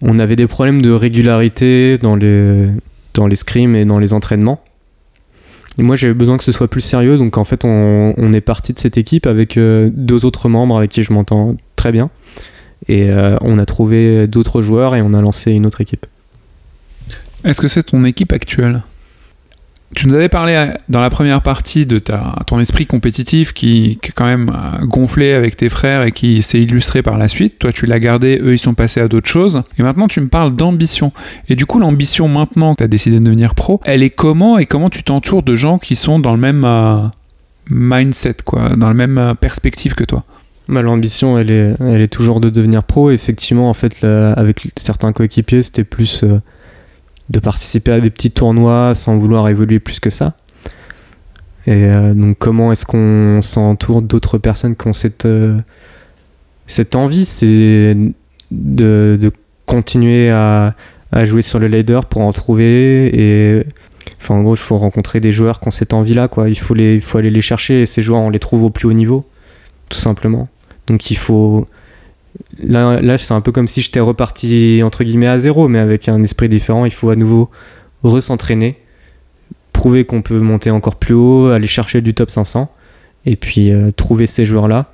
on 0.00 0.18
avait 0.18 0.36
des 0.36 0.46
problèmes 0.46 0.80
de 0.80 0.90
régularité 0.90 1.98
dans 1.98 2.14
les, 2.14 2.68
dans 3.14 3.26
les 3.26 3.36
scrims 3.36 3.74
et 3.74 3.84
dans 3.84 3.98
les 3.98 4.14
entraînements. 4.14 4.62
Moi, 5.78 5.96
j'avais 5.96 6.14
besoin 6.14 6.36
que 6.36 6.44
ce 6.44 6.52
soit 6.52 6.68
plus 6.68 6.80
sérieux, 6.80 7.18
donc 7.18 7.36
en 7.36 7.44
fait, 7.44 7.64
on, 7.64 8.32
est 8.32 8.40
parti 8.40 8.72
de 8.72 8.78
cette 8.78 8.96
équipe 8.96 9.26
avec 9.26 9.56
euh, 9.56 9.90
deux 9.92 10.24
autres 10.24 10.48
membres 10.48 10.78
avec 10.78 10.90
qui 10.90 11.02
je 11.02 11.12
m'entends 11.12 11.56
très 11.76 11.92
bien. 11.92 12.10
Et 12.88 13.10
euh, 13.10 13.36
on 13.42 13.58
a 13.58 13.66
trouvé 13.66 14.26
d'autres 14.26 14.62
joueurs 14.62 14.94
et 14.94 15.02
on 15.02 15.12
a 15.12 15.20
lancé 15.20 15.52
une 15.52 15.66
autre 15.66 15.80
équipe. 15.80 16.06
Est-ce 17.44 17.60
que 17.60 17.68
c'est 17.68 17.82
ton 17.82 18.04
équipe 18.04 18.32
actuelle? 18.32 18.82
Tu 19.94 20.08
nous 20.08 20.14
avais 20.14 20.28
parlé 20.28 20.54
euh, 20.54 20.74
dans 20.88 21.00
la 21.00 21.10
première 21.10 21.42
partie 21.42 21.86
de 21.86 21.98
ton 21.98 22.58
esprit 22.58 22.86
compétitif 22.86 23.52
qui, 23.52 23.98
qui 24.02 24.10
est 24.10 24.12
quand 24.14 24.24
même 24.24 24.50
euh, 24.50 24.84
gonflé 24.84 25.32
avec 25.32 25.56
tes 25.56 25.68
frères 25.68 26.02
et 26.02 26.12
qui 26.12 26.42
s'est 26.42 26.60
illustré 26.60 27.02
par 27.02 27.18
la 27.18 27.28
suite. 27.28 27.58
Toi, 27.58 27.72
tu 27.72 27.86
l'as 27.86 28.00
gardé, 28.00 28.40
eux, 28.42 28.54
ils 28.54 28.58
sont 28.58 28.74
passés 28.74 29.00
à 29.00 29.08
d'autres 29.08 29.28
choses. 29.28 29.62
Et 29.78 29.82
maintenant, 29.82 30.08
tu 30.08 30.20
me 30.20 30.28
parles 30.28 30.54
d'ambition. 30.54 31.12
Et 31.48 31.54
du 31.54 31.66
coup, 31.66 31.78
l'ambition 31.78 32.26
maintenant 32.28 32.74
que 32.74 32.78
tu 32.78 32.84
as 32.84 32.88
décidé 32.88 33.20
de 33.20 33.24
devenir 33.24 33.54
pro, 33.54 33.80
elle 33.84 34.02
est 34.02 34.10
comment 34.10 34.58
et 34.58 34.66
comment 34.66 34.90
tu 34.90 35.02
t'entoures 35.04 35.42
de 35.42 35.54
gens 35.54 35.78
qui 35.78 35.94
sont 35.94 36.18
dans 36.18 36.32
le 36.32 36.40
même 36.40 36.64
euh, 36.64 37.02
mindset, 37.70 38.36
quoi, 38.44 38.70
dans 38.76 38.88
la 38.88 38.94
même 38.94 39.34
perspective 39.40 39.94
que 39.94 40.04
toi? 40.04 40.24
Bah, 40.68 40.82
L'ambition, 40.82 41.38
elle 41.38 41.50
est, 41.50 41.76
elle 41.78 42.00
est 42.00 42.12
toujours 42.12 42.40
de 42.40 42.50
devenir 42.50 42.82
pro. 42.82 43.12
Effectivement, 43.12 43.70
en 43.70 43.74
fait, 43.74 44.02
avec 44.02 44.66
certains 44.76 45.12
coéquipiers, 45.12 45.62
c'était 45.62 45.84
plus 45.84 46.24
de 47.30 47.38
participer 47.38 47.92
à 47.92 48.00
des 48.00 48.10
petits 48.10 48.30
tournois 48.30 48.94
sans 48.94 49.16
vouloir 49.16 49.48
évoluer 49.48 49.80
plus 49.80 50.00
que 50.00 50.10
ça. 50.10 50.34
Et 51.66 51.90
donc 52.14 52.38
comment 52.38 52.70
est-ce 52.70 52.86
qu'on 52.86 53.40
s'entoure 53.42 54.00
d'autres 54.00 54.38
personnes 54.38 54.76
qui 54.76 54.86
ont 54.86 54.92
cette, 54.92 55.26
cette 56.66 56.94
envie, 56.94 57.24
c'est 57.24 57.96
de, 58.50 59.18
de, 59.20 59.32
continuer 59.66 60.30
à, 60.30 60.74
à, 61.10 61.24
jouer 61.24 61.42
sur 61.42 61.58
le 61.58 61.66
ladder 61.66 62.00
pour 62.08 62.22
en 62.22 62.32
trouver 62.32 63.10
et 63.12 63.64
enfin 64.20 64.36
en 64.36 64.42
gros 64.42 64.54
il 64.54 64.58
faut 64.58 64.76
rencontrer 64.76 65.18
des 65.18 65.32
joueurs 65.32 65.58
qui 65.58 65.66
ont 65.66 65.72
cette 65.72 65.92
envie 65.92 66.14
là 66.14 66.28
quoi. 66.28 66.48
Il 66.48 66.58
faut 66.58 66.74
les 66.74 66.94
il 66.94 67.00
faut 67.00 67.18
aller 67.18 67.30
les 67.30 67.40
chercher 67.40 67.82
et 67.82 67.86
ces 67.86 68.02
joueurs 68.02 68.20
on 68.20 68.30
les 68.30 68.38
trouve 68.38 68.62
au 68.62 68.70
plus 68.70 68.86
haut 68.86 68.92
niveau 68.92 69.26
tout 69.88 69.98
simplement. 69.98 70.48
Donc 70.86 71.10
il 71.10 71.16
faut 71.16 71.66
là, 72.62 73.00
là 73.00 73.18
c'est 73.18 73.34
un 73.34 73.40
peu 73.40 73.52
comme 73.52 73.68
si 73.68 73.82
j'étais 73.82 74.00
reparti 74.00 74.82
entre 74.84 75.04
guillemets 75.04 75.26
à 75.26 75.38
zéro 75.38 75.68
mais 75.68 75.78
avec 75.78 76.08
un 76.08 76.22
esprit 76.22 76.48
différent 76.48 76.84
il 76.84 76.92
faut 76.92 77.10
à 77.10 77.16
nouveau 77.16 77.50
re-s'entraîner 78.04 78.78
prouver 79.72 80.04
qu'on 80.04 80.22
peut 80.22 80.38
monter 80.40 80.70
encore 80.70 80.96
plus 80.96 81.14
haut 81.14 81.48
aller 81.48 81.66
chercher 81.66 82.00
du 82.00 82.14
top 82.14 82.30
500 82.30 82.70
et 83.26 83.36
puis 83.36 83.72
euh, 83.72 83.90
trouver 83.90 84.26
ces 84.26 84.46
joueurs 84.46 84.68
là 84.68 84.92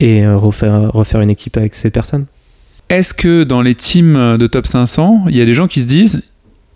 et 0.00 0.26
euh, 0.26 0.36
refaire, 0.36 0.92
refaire 0.92 1.22
une 1.22 1.30
équipe 1.30 1.56
avec 1.56 1.74
ces 1.74 1.90
personnes. 1.90 2.26
Est-ce 2.90 3.14
que 3.14 3.44
dans 3.44 3.62
les 3.62 3.74
teams 3.74 4.36
de 4.36 4.46
top 4.46 4.66
500, 4.66 5.24
il 5.28 5.36
y 5.36 5.40
a 5.40 5.46
des 5.46 5.54
gens 5.54 5.68
qui 5.68 5.80
se 5.80 5.86
disent 5.86 6.22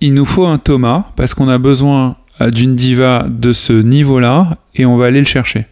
il 0.00 0.14
nous 0.14 0.24
faut 0.24 0.46
un 0.46 0.58
Thomas 0.58 1.04
parce 1.16 1.34
qu'on 1.34 1.48
a 1.48 1.58
besoin 1.58 2.16
euh, 2.40 2.50
d'une 2.50 2.74
diva 2.74 3.26
de 3.28 3.52
ce 3.52 3.72
niveau-là 3.72 4.58
et 4.74 4.86
on 4.86 4.96
va 4.96 5.06
aller 5.06 5.20
le 5.20 5.26
chercher? 5.26 5.66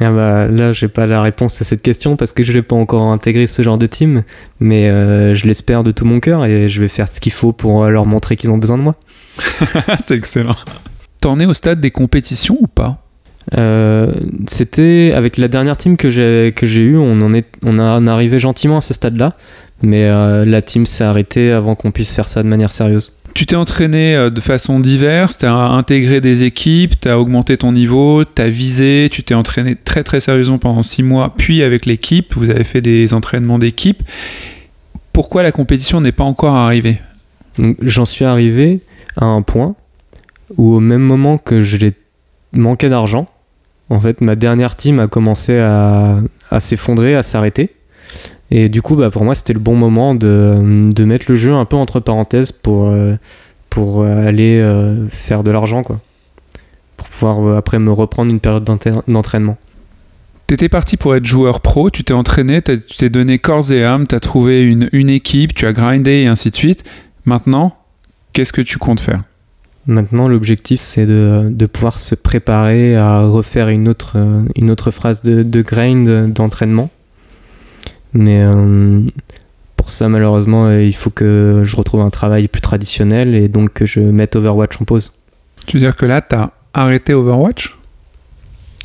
Ah 0.00 0.10
bah, 0.10 0.48
là, 0.48 0.72
j'ai 0.72 0.88
pas 0.88 1.06
la 1.06 1.22
réponse 1.22 1.60
à 1.60 1.64
cette 1.64 1.82
question 1.82 2.16
parce 2.16 2.32
que 2.32 2.44
je 2.44 2.52
n'ai 2.52 2.62
pas 2.62 2.76
encore 2.76 3.02
intégré 3.12 3.46
ce 3.46 3.62
genre 3.62 3.78
de 3.78 3.86
team, 3.86 4.22
mais 4.58 4.88
euh, 4.88 5.34
je 5.34 5.46
l'espère 5.46 5.84
de 5.84 5.90
tout 5.90 6.04
mon 6.04 6.20
cœur 6.20 6.44
et 6.44 6.68
je 6.68 6.80
vais 6.80 6.88
faire 6.88 7.08
ce 7.08 7.20
qu'il 7.20 7.32
faut 7.32 7.52
pour 7.52 7.86
leur 7.86 8.06
montrer 8.06 8.36
qu'ils 8.36 8.50
ont 8.50 8.58
besoin 8.58 8.78
de 8.78 8.82
moi. 8.82 8.96
C'est 10.00 10.16
excellent. 10.16 10.56
T'en 11.20 11.38
es 11.38 11.46
au 11.46 11.54
stade 11.54 11.80
des 11.80 11.90
compétitions 11.90 12.56
ou 12.60 12.66
pas? 12.66 13.02
Euh, 13.56 14.12
c'était 14.46 15.12
avec 15.14 15.36
la 15.36 15.48
dernière 15.48 15.76
team 15.76 15.96
que 15.96 16.08
j'ai 16.08 16.52
que 16.54 16.66
j'ai 16.66 16.82
eu, 16.82 16.96
on 16.96 17.20
en 17.20 17.34
est 17.34 17.46
on 17.62 17.78
a 17.78 18.12
arrivé 18.12 18.38
gentiment 18.38 18.78
à 18.78 18.80
ce 18.80 18.94
stade-là, 18.94 19.36
mais 19.82 20.04
euh, 20.04 20.44
la 20.44 20.62
team 20.62 20.86
s'est 20.86 21.04
arrêtée 21.04 21.50
avant 21.50 21.74
qu'on 21.74 21.90
puisse 21.90 22.12
faire 22.12 22.28
ça 22.28 22.42
de 22.42 22.48
manière 22.48 22.70
sérieuse. 22.70 23.12
Tu 23.34 23.46
t'es 23.46 23.56
entraîné 23.56 24.16
euh, 24.16 24.30
de 24.30 24.40
façon 24.40 24.80
diverse, 24.80 25.38
tu 25.38 25.46
as 25.46 25.54
intégré 25.54 26.20
des 26.20 26.42
équipes, 26.42 26.98
tu 27.00 27.08
as 27.08 27.18
augmenté 27.18 27.56
ton 27.56 27.72
niveau, 27.72 28.24
tu 28.24 28.42
as 28.42 28.48
visé, 28.48 29.08
tu 29.10 29.22
t'es 29.22 29.34
entraîné 29.34 29.76
très 29.76 30.02
très 30.02 30.20
sérieusement 30.20 30.58
pendant 30.58 30.82
six 30.82 31.02
mois, 31.02 31.34
puis 31.36 31.62
avec 31.62 31.86
l'équipe, 31.86 32.34
vous 32.34 32.50
avez 32.50 32.64
fait 32.64 32.80
des 32.80 33.14
entraînements 33.14 33.58
d'équipe. 33.58 34.02
Pourquoi 35.12 35.42
la 35.42 35.52
compétition 35.52 36.00
n'est 36.00 36.12
pas 36.12 36.24
encore 36.24 36.54
arrivée? 36.54 37.00
J'en 37.80 38.04
suis 38.04 38.24
arrivé 38.24 38.80
à 39.16 39.24
un 39.24 39.42
point 39.42 39.74
où 40.56 40.74
au 40.74 40.80
même 40.80 41.02
moment 41.02 41.38
que 41.38 41.60
je 41.60 41.76
manquais 42.52 42.88
d'argent, 42.88 43.28
en 43.90 44.00
fait, 44.00 44.20
ma 44.20 44.36
dernière 44.36 44.76
team 44.76 45.00
a 45.00 45.08
commencé 45.08 45.58
à, 45.58 46.20
s'effondrer, 46.60 47.16
à 47.16 47.24
s'arrêter. 47.24 47.74
Et 48.50 48.68
du 48.68 48.82
coup, 48.82 48.96
bah, 48.96 49.10
pour 49.10 49.24
moi, 49.24 49.34
c'était 49.34 49.52
le 49.52 49.60
bon 49.60 49.76
moment 49.76 50.14
de, 50.14 50.90
de, 50.92 51.04
mettre 51.04 51.26
le 51.28 51.36
jeu 51.36 51.54
un 51.54 51.64
peu 51.64 51.76
entre 51.76 52.00
parenthèses 52.00 52.50
pour, 52.50 52.88
euh, 52.88 53.16
pour 53.68 54.04
aller 54.04 54.58
euh, 54.58 55.06
faire 55.08 55.44
de 55.44 55.50
l'argent, 55.50 55.82
quoi. 55.82 56.00
Pour 56.96 57.08
pouvoir 57.08 57.46
euh, 57.46 57.56
après 57.56 57.78
me 57.78 57.92
reprendre 57.92 58.30
une 58.32 58.40
période 58.40 58.64
d'entraînement. 58.64 59.56
T'étais 60.48 60.68
parti 60.68 60.96
pour 60.96 61.14
être 61.14 61.24
joueur 61.24 61.60
pro, 61.60 61.90
tu 61.90 62.02
t'es 62.02 62.12
entraîné, 62.12 62.60
tu 62.60 62.96
t'es 62.98 63.08
donné 63.08 63.38
corps 63.38 63.70
et 63.70 63.84
âme, 63.84 64.08
tu 64.08 64.16
as 64.16 64.20
trouvé 64.20 64.62
une, 64.62 64.88
une 64.92 65.08
équipe, 65.08 65.54
tu 65.54 65.64
as 65.64 65.72
grindé 65.72 66.22
et 66.22 66.26
ainsi 66.26 66.50
de 66.50 66.56
suite. 66.56 66.82
Maintenant, 67.24 67.76
qu'est-ce 68.32 68.52
que 68.52 68.60
tu 68.60 68.76
comptes 68.76 68.98
faire? 68.98 69.22
Maintenant, 69.86 70.26
l'objectif, 70.26 70.80
c'est 70.80 71.06
de, 71.06 71.48
de, 71.50 71.66
pouvoir 71.66 72.00
se 72.00 72.16
préparer 72.16 72.96
à 72.96 73.22
refaire 73.22 73.68
une 73.68 73.88
autre, 73.88 74.16
une 74.56 74.70
autre 74.72 74.90
phrase 74.90 75.22
de, 75.22 75.44
de 75.44 75.62
grind 75.62 76.32
d'entraînement. 76.32 76.90
Mais 78.12 78.42
euh, 78.42 79.00
pour 79.76 79.90
ça, 79.90 80.08
malheureusement, 80.08 80.66
euh, 80.66 80.82
il 80.82 80.94
faut 80.94 81.10
que 81.10 81.60
je 81.62 81.76
retrouve 81.76 82.00
un 82.00 82.10
travail 82.10 82.48
plus 82.48 82.60
traditionnel 82.60 83.34
et 83.34 83.48
donc 83.48 83.72
que 83.72 83.86
je 83.86 84.00
mette 84.00 84.36
Overwatch 84.36 84.80
en 84.80 84.84
pause. 84.84 85.12
Tu 85.66 85.76
veux 85.76 85.82
dire 85.82 85.96
que 85.96 86.06
là, 86.06 86.20
tu 86.20 86.34
as 86.34 86.52
arrêté 86.74 87.14
Overwatch? 87.14 87.76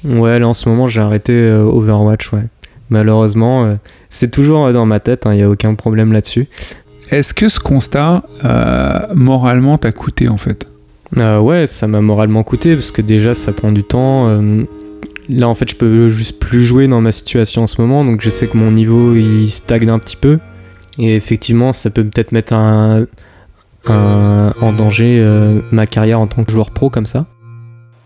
Ouais, 0.04 0.38
là 0.38 0.48
en 0.48 0.54
ce 0.54 0.70
moment, 0.70 0.88
j'ai 0.88 1.02
arrêté 1.02 1.34
euh, 1.34 1.64
Overwatch, 1.64 2.32
ouais. 2.34 2.44
Malheureusement, 2.92 3.80
c'est 4.10 4.30
toujours 4.30 4.72
dans 4.72 4.86
ma 4.86 5.00
tête, 5.00 5.24
il 5.26 5.30
hein, 5.30 5.34
n'y 5.34 5.42
a 5.42 5.50
aucun 5.50 5.74
problème 5.74 6.14
là-dessus. 6.14 6.48
Est-ce 7.10 7.34
que 7.34 7.50
ce 7.50 7.60
constat, 7.60 8.22
moralement, 9.16 9.80
t'a 9.80 9.92
coûté 9.92 10.30
en 10.30 10.38
fait? 10.38 10.68
Euh, 11.18 11.40
ouais, 11.40 11.68
ça 11.68 11.88
m'a 11.88 12.02
moralement 12.02 12.44
coûté 12.44 12.74
parce 12.74 12.92
que 12.92 13.02
déjà 13.02 13.36
ça 13.36 13.54
prend 13.54 13.72
du 13.72 13.84
temps. 13.84 14.28
Euh, 14.30 14.64
là 15.30 15.48
en 15.48 15.56
fait 15.56 15.70
je 15.70 15.76
peux 15.76 16.10
juste 16.10 16.40
plus 16.40 16.64
jouer 16.64 16.88
dans 16.88 17.02
ma 17.02 17.12
situation 17.12 17.64
en 17.64 17.68
ce 17.68 17.82
moment 17.82 18.06
donc 18.06 18.22
je 18.22 18.30
sais 18.30 18.48
que 18.48 18.58
mon 18.58 18.72
niveau 18.72 19.16
il 19.16 19.50
stagne 19.50 19.90
un 19.90 20.00
petit 20.00 20.18
peu 20.18 20.40
et 21.00 21.16
effectivement 21.16 21.74
ça 21.74 21.90
peut 21.90 22.04
peut-être 22.04 22.32
mettre 22.32 22.54
un, 22.54 23.06
en 23.88 24.74
danger 24.74 25.18
euh, 25.20 25.60
ma 25.72 25.88
carrière 25.88 26.20
en 26.20 26.28
tant 26.28 26.44
que 26.44 26.52
joueur 26.52 26.72
pro 26.72 26.90
comme 26.90 27.06
ça. 27.06 27.26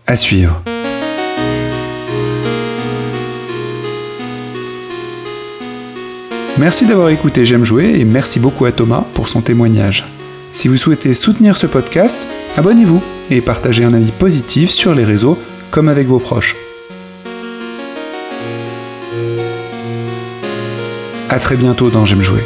À 0.06 0.16
suivre. 0.16 0.62
Merci 6.58 6.84
d'avoir 6.84 7.08
écouté 7.08 7.46
J'aime 7.46 7.64
jouer 7.64 7.98
et 7.98 8.04
merci 8.04 8.38
beaucoup 8.38 8.66
à 8.66 8.72
Thomas 8.72 9.04
pour 9.14 9.28
son 9.28 9.40
témoignage. 9.40 10.04
Si 10.52 10.68
vous 10.68 10.76
souhaitez 10.76 11.14
soutenir 11.14 11.56
ce 11.56 11.66
podcast, 11.66 12.26
abonnez-vous 12.56 13.00
et 13.30 13.40
partagez 13.40 13.84
un 13.84 13.94
avis 13.94 14.10
positif 14.10 14.70
sur 14.70 14.94
les 14.94 15.04
réseaux 15.04 15.38
comme 15.70 15.88
avec 15.88 16.06
vos 16.06 16.18
proches. 16.18 16.56
A 21.32 21.38
très 21.38 21.54
bientôt 21.54 21.90
dans 21.90 22.04
J'aime 22.04 22.22
jouer. 22.22 22.42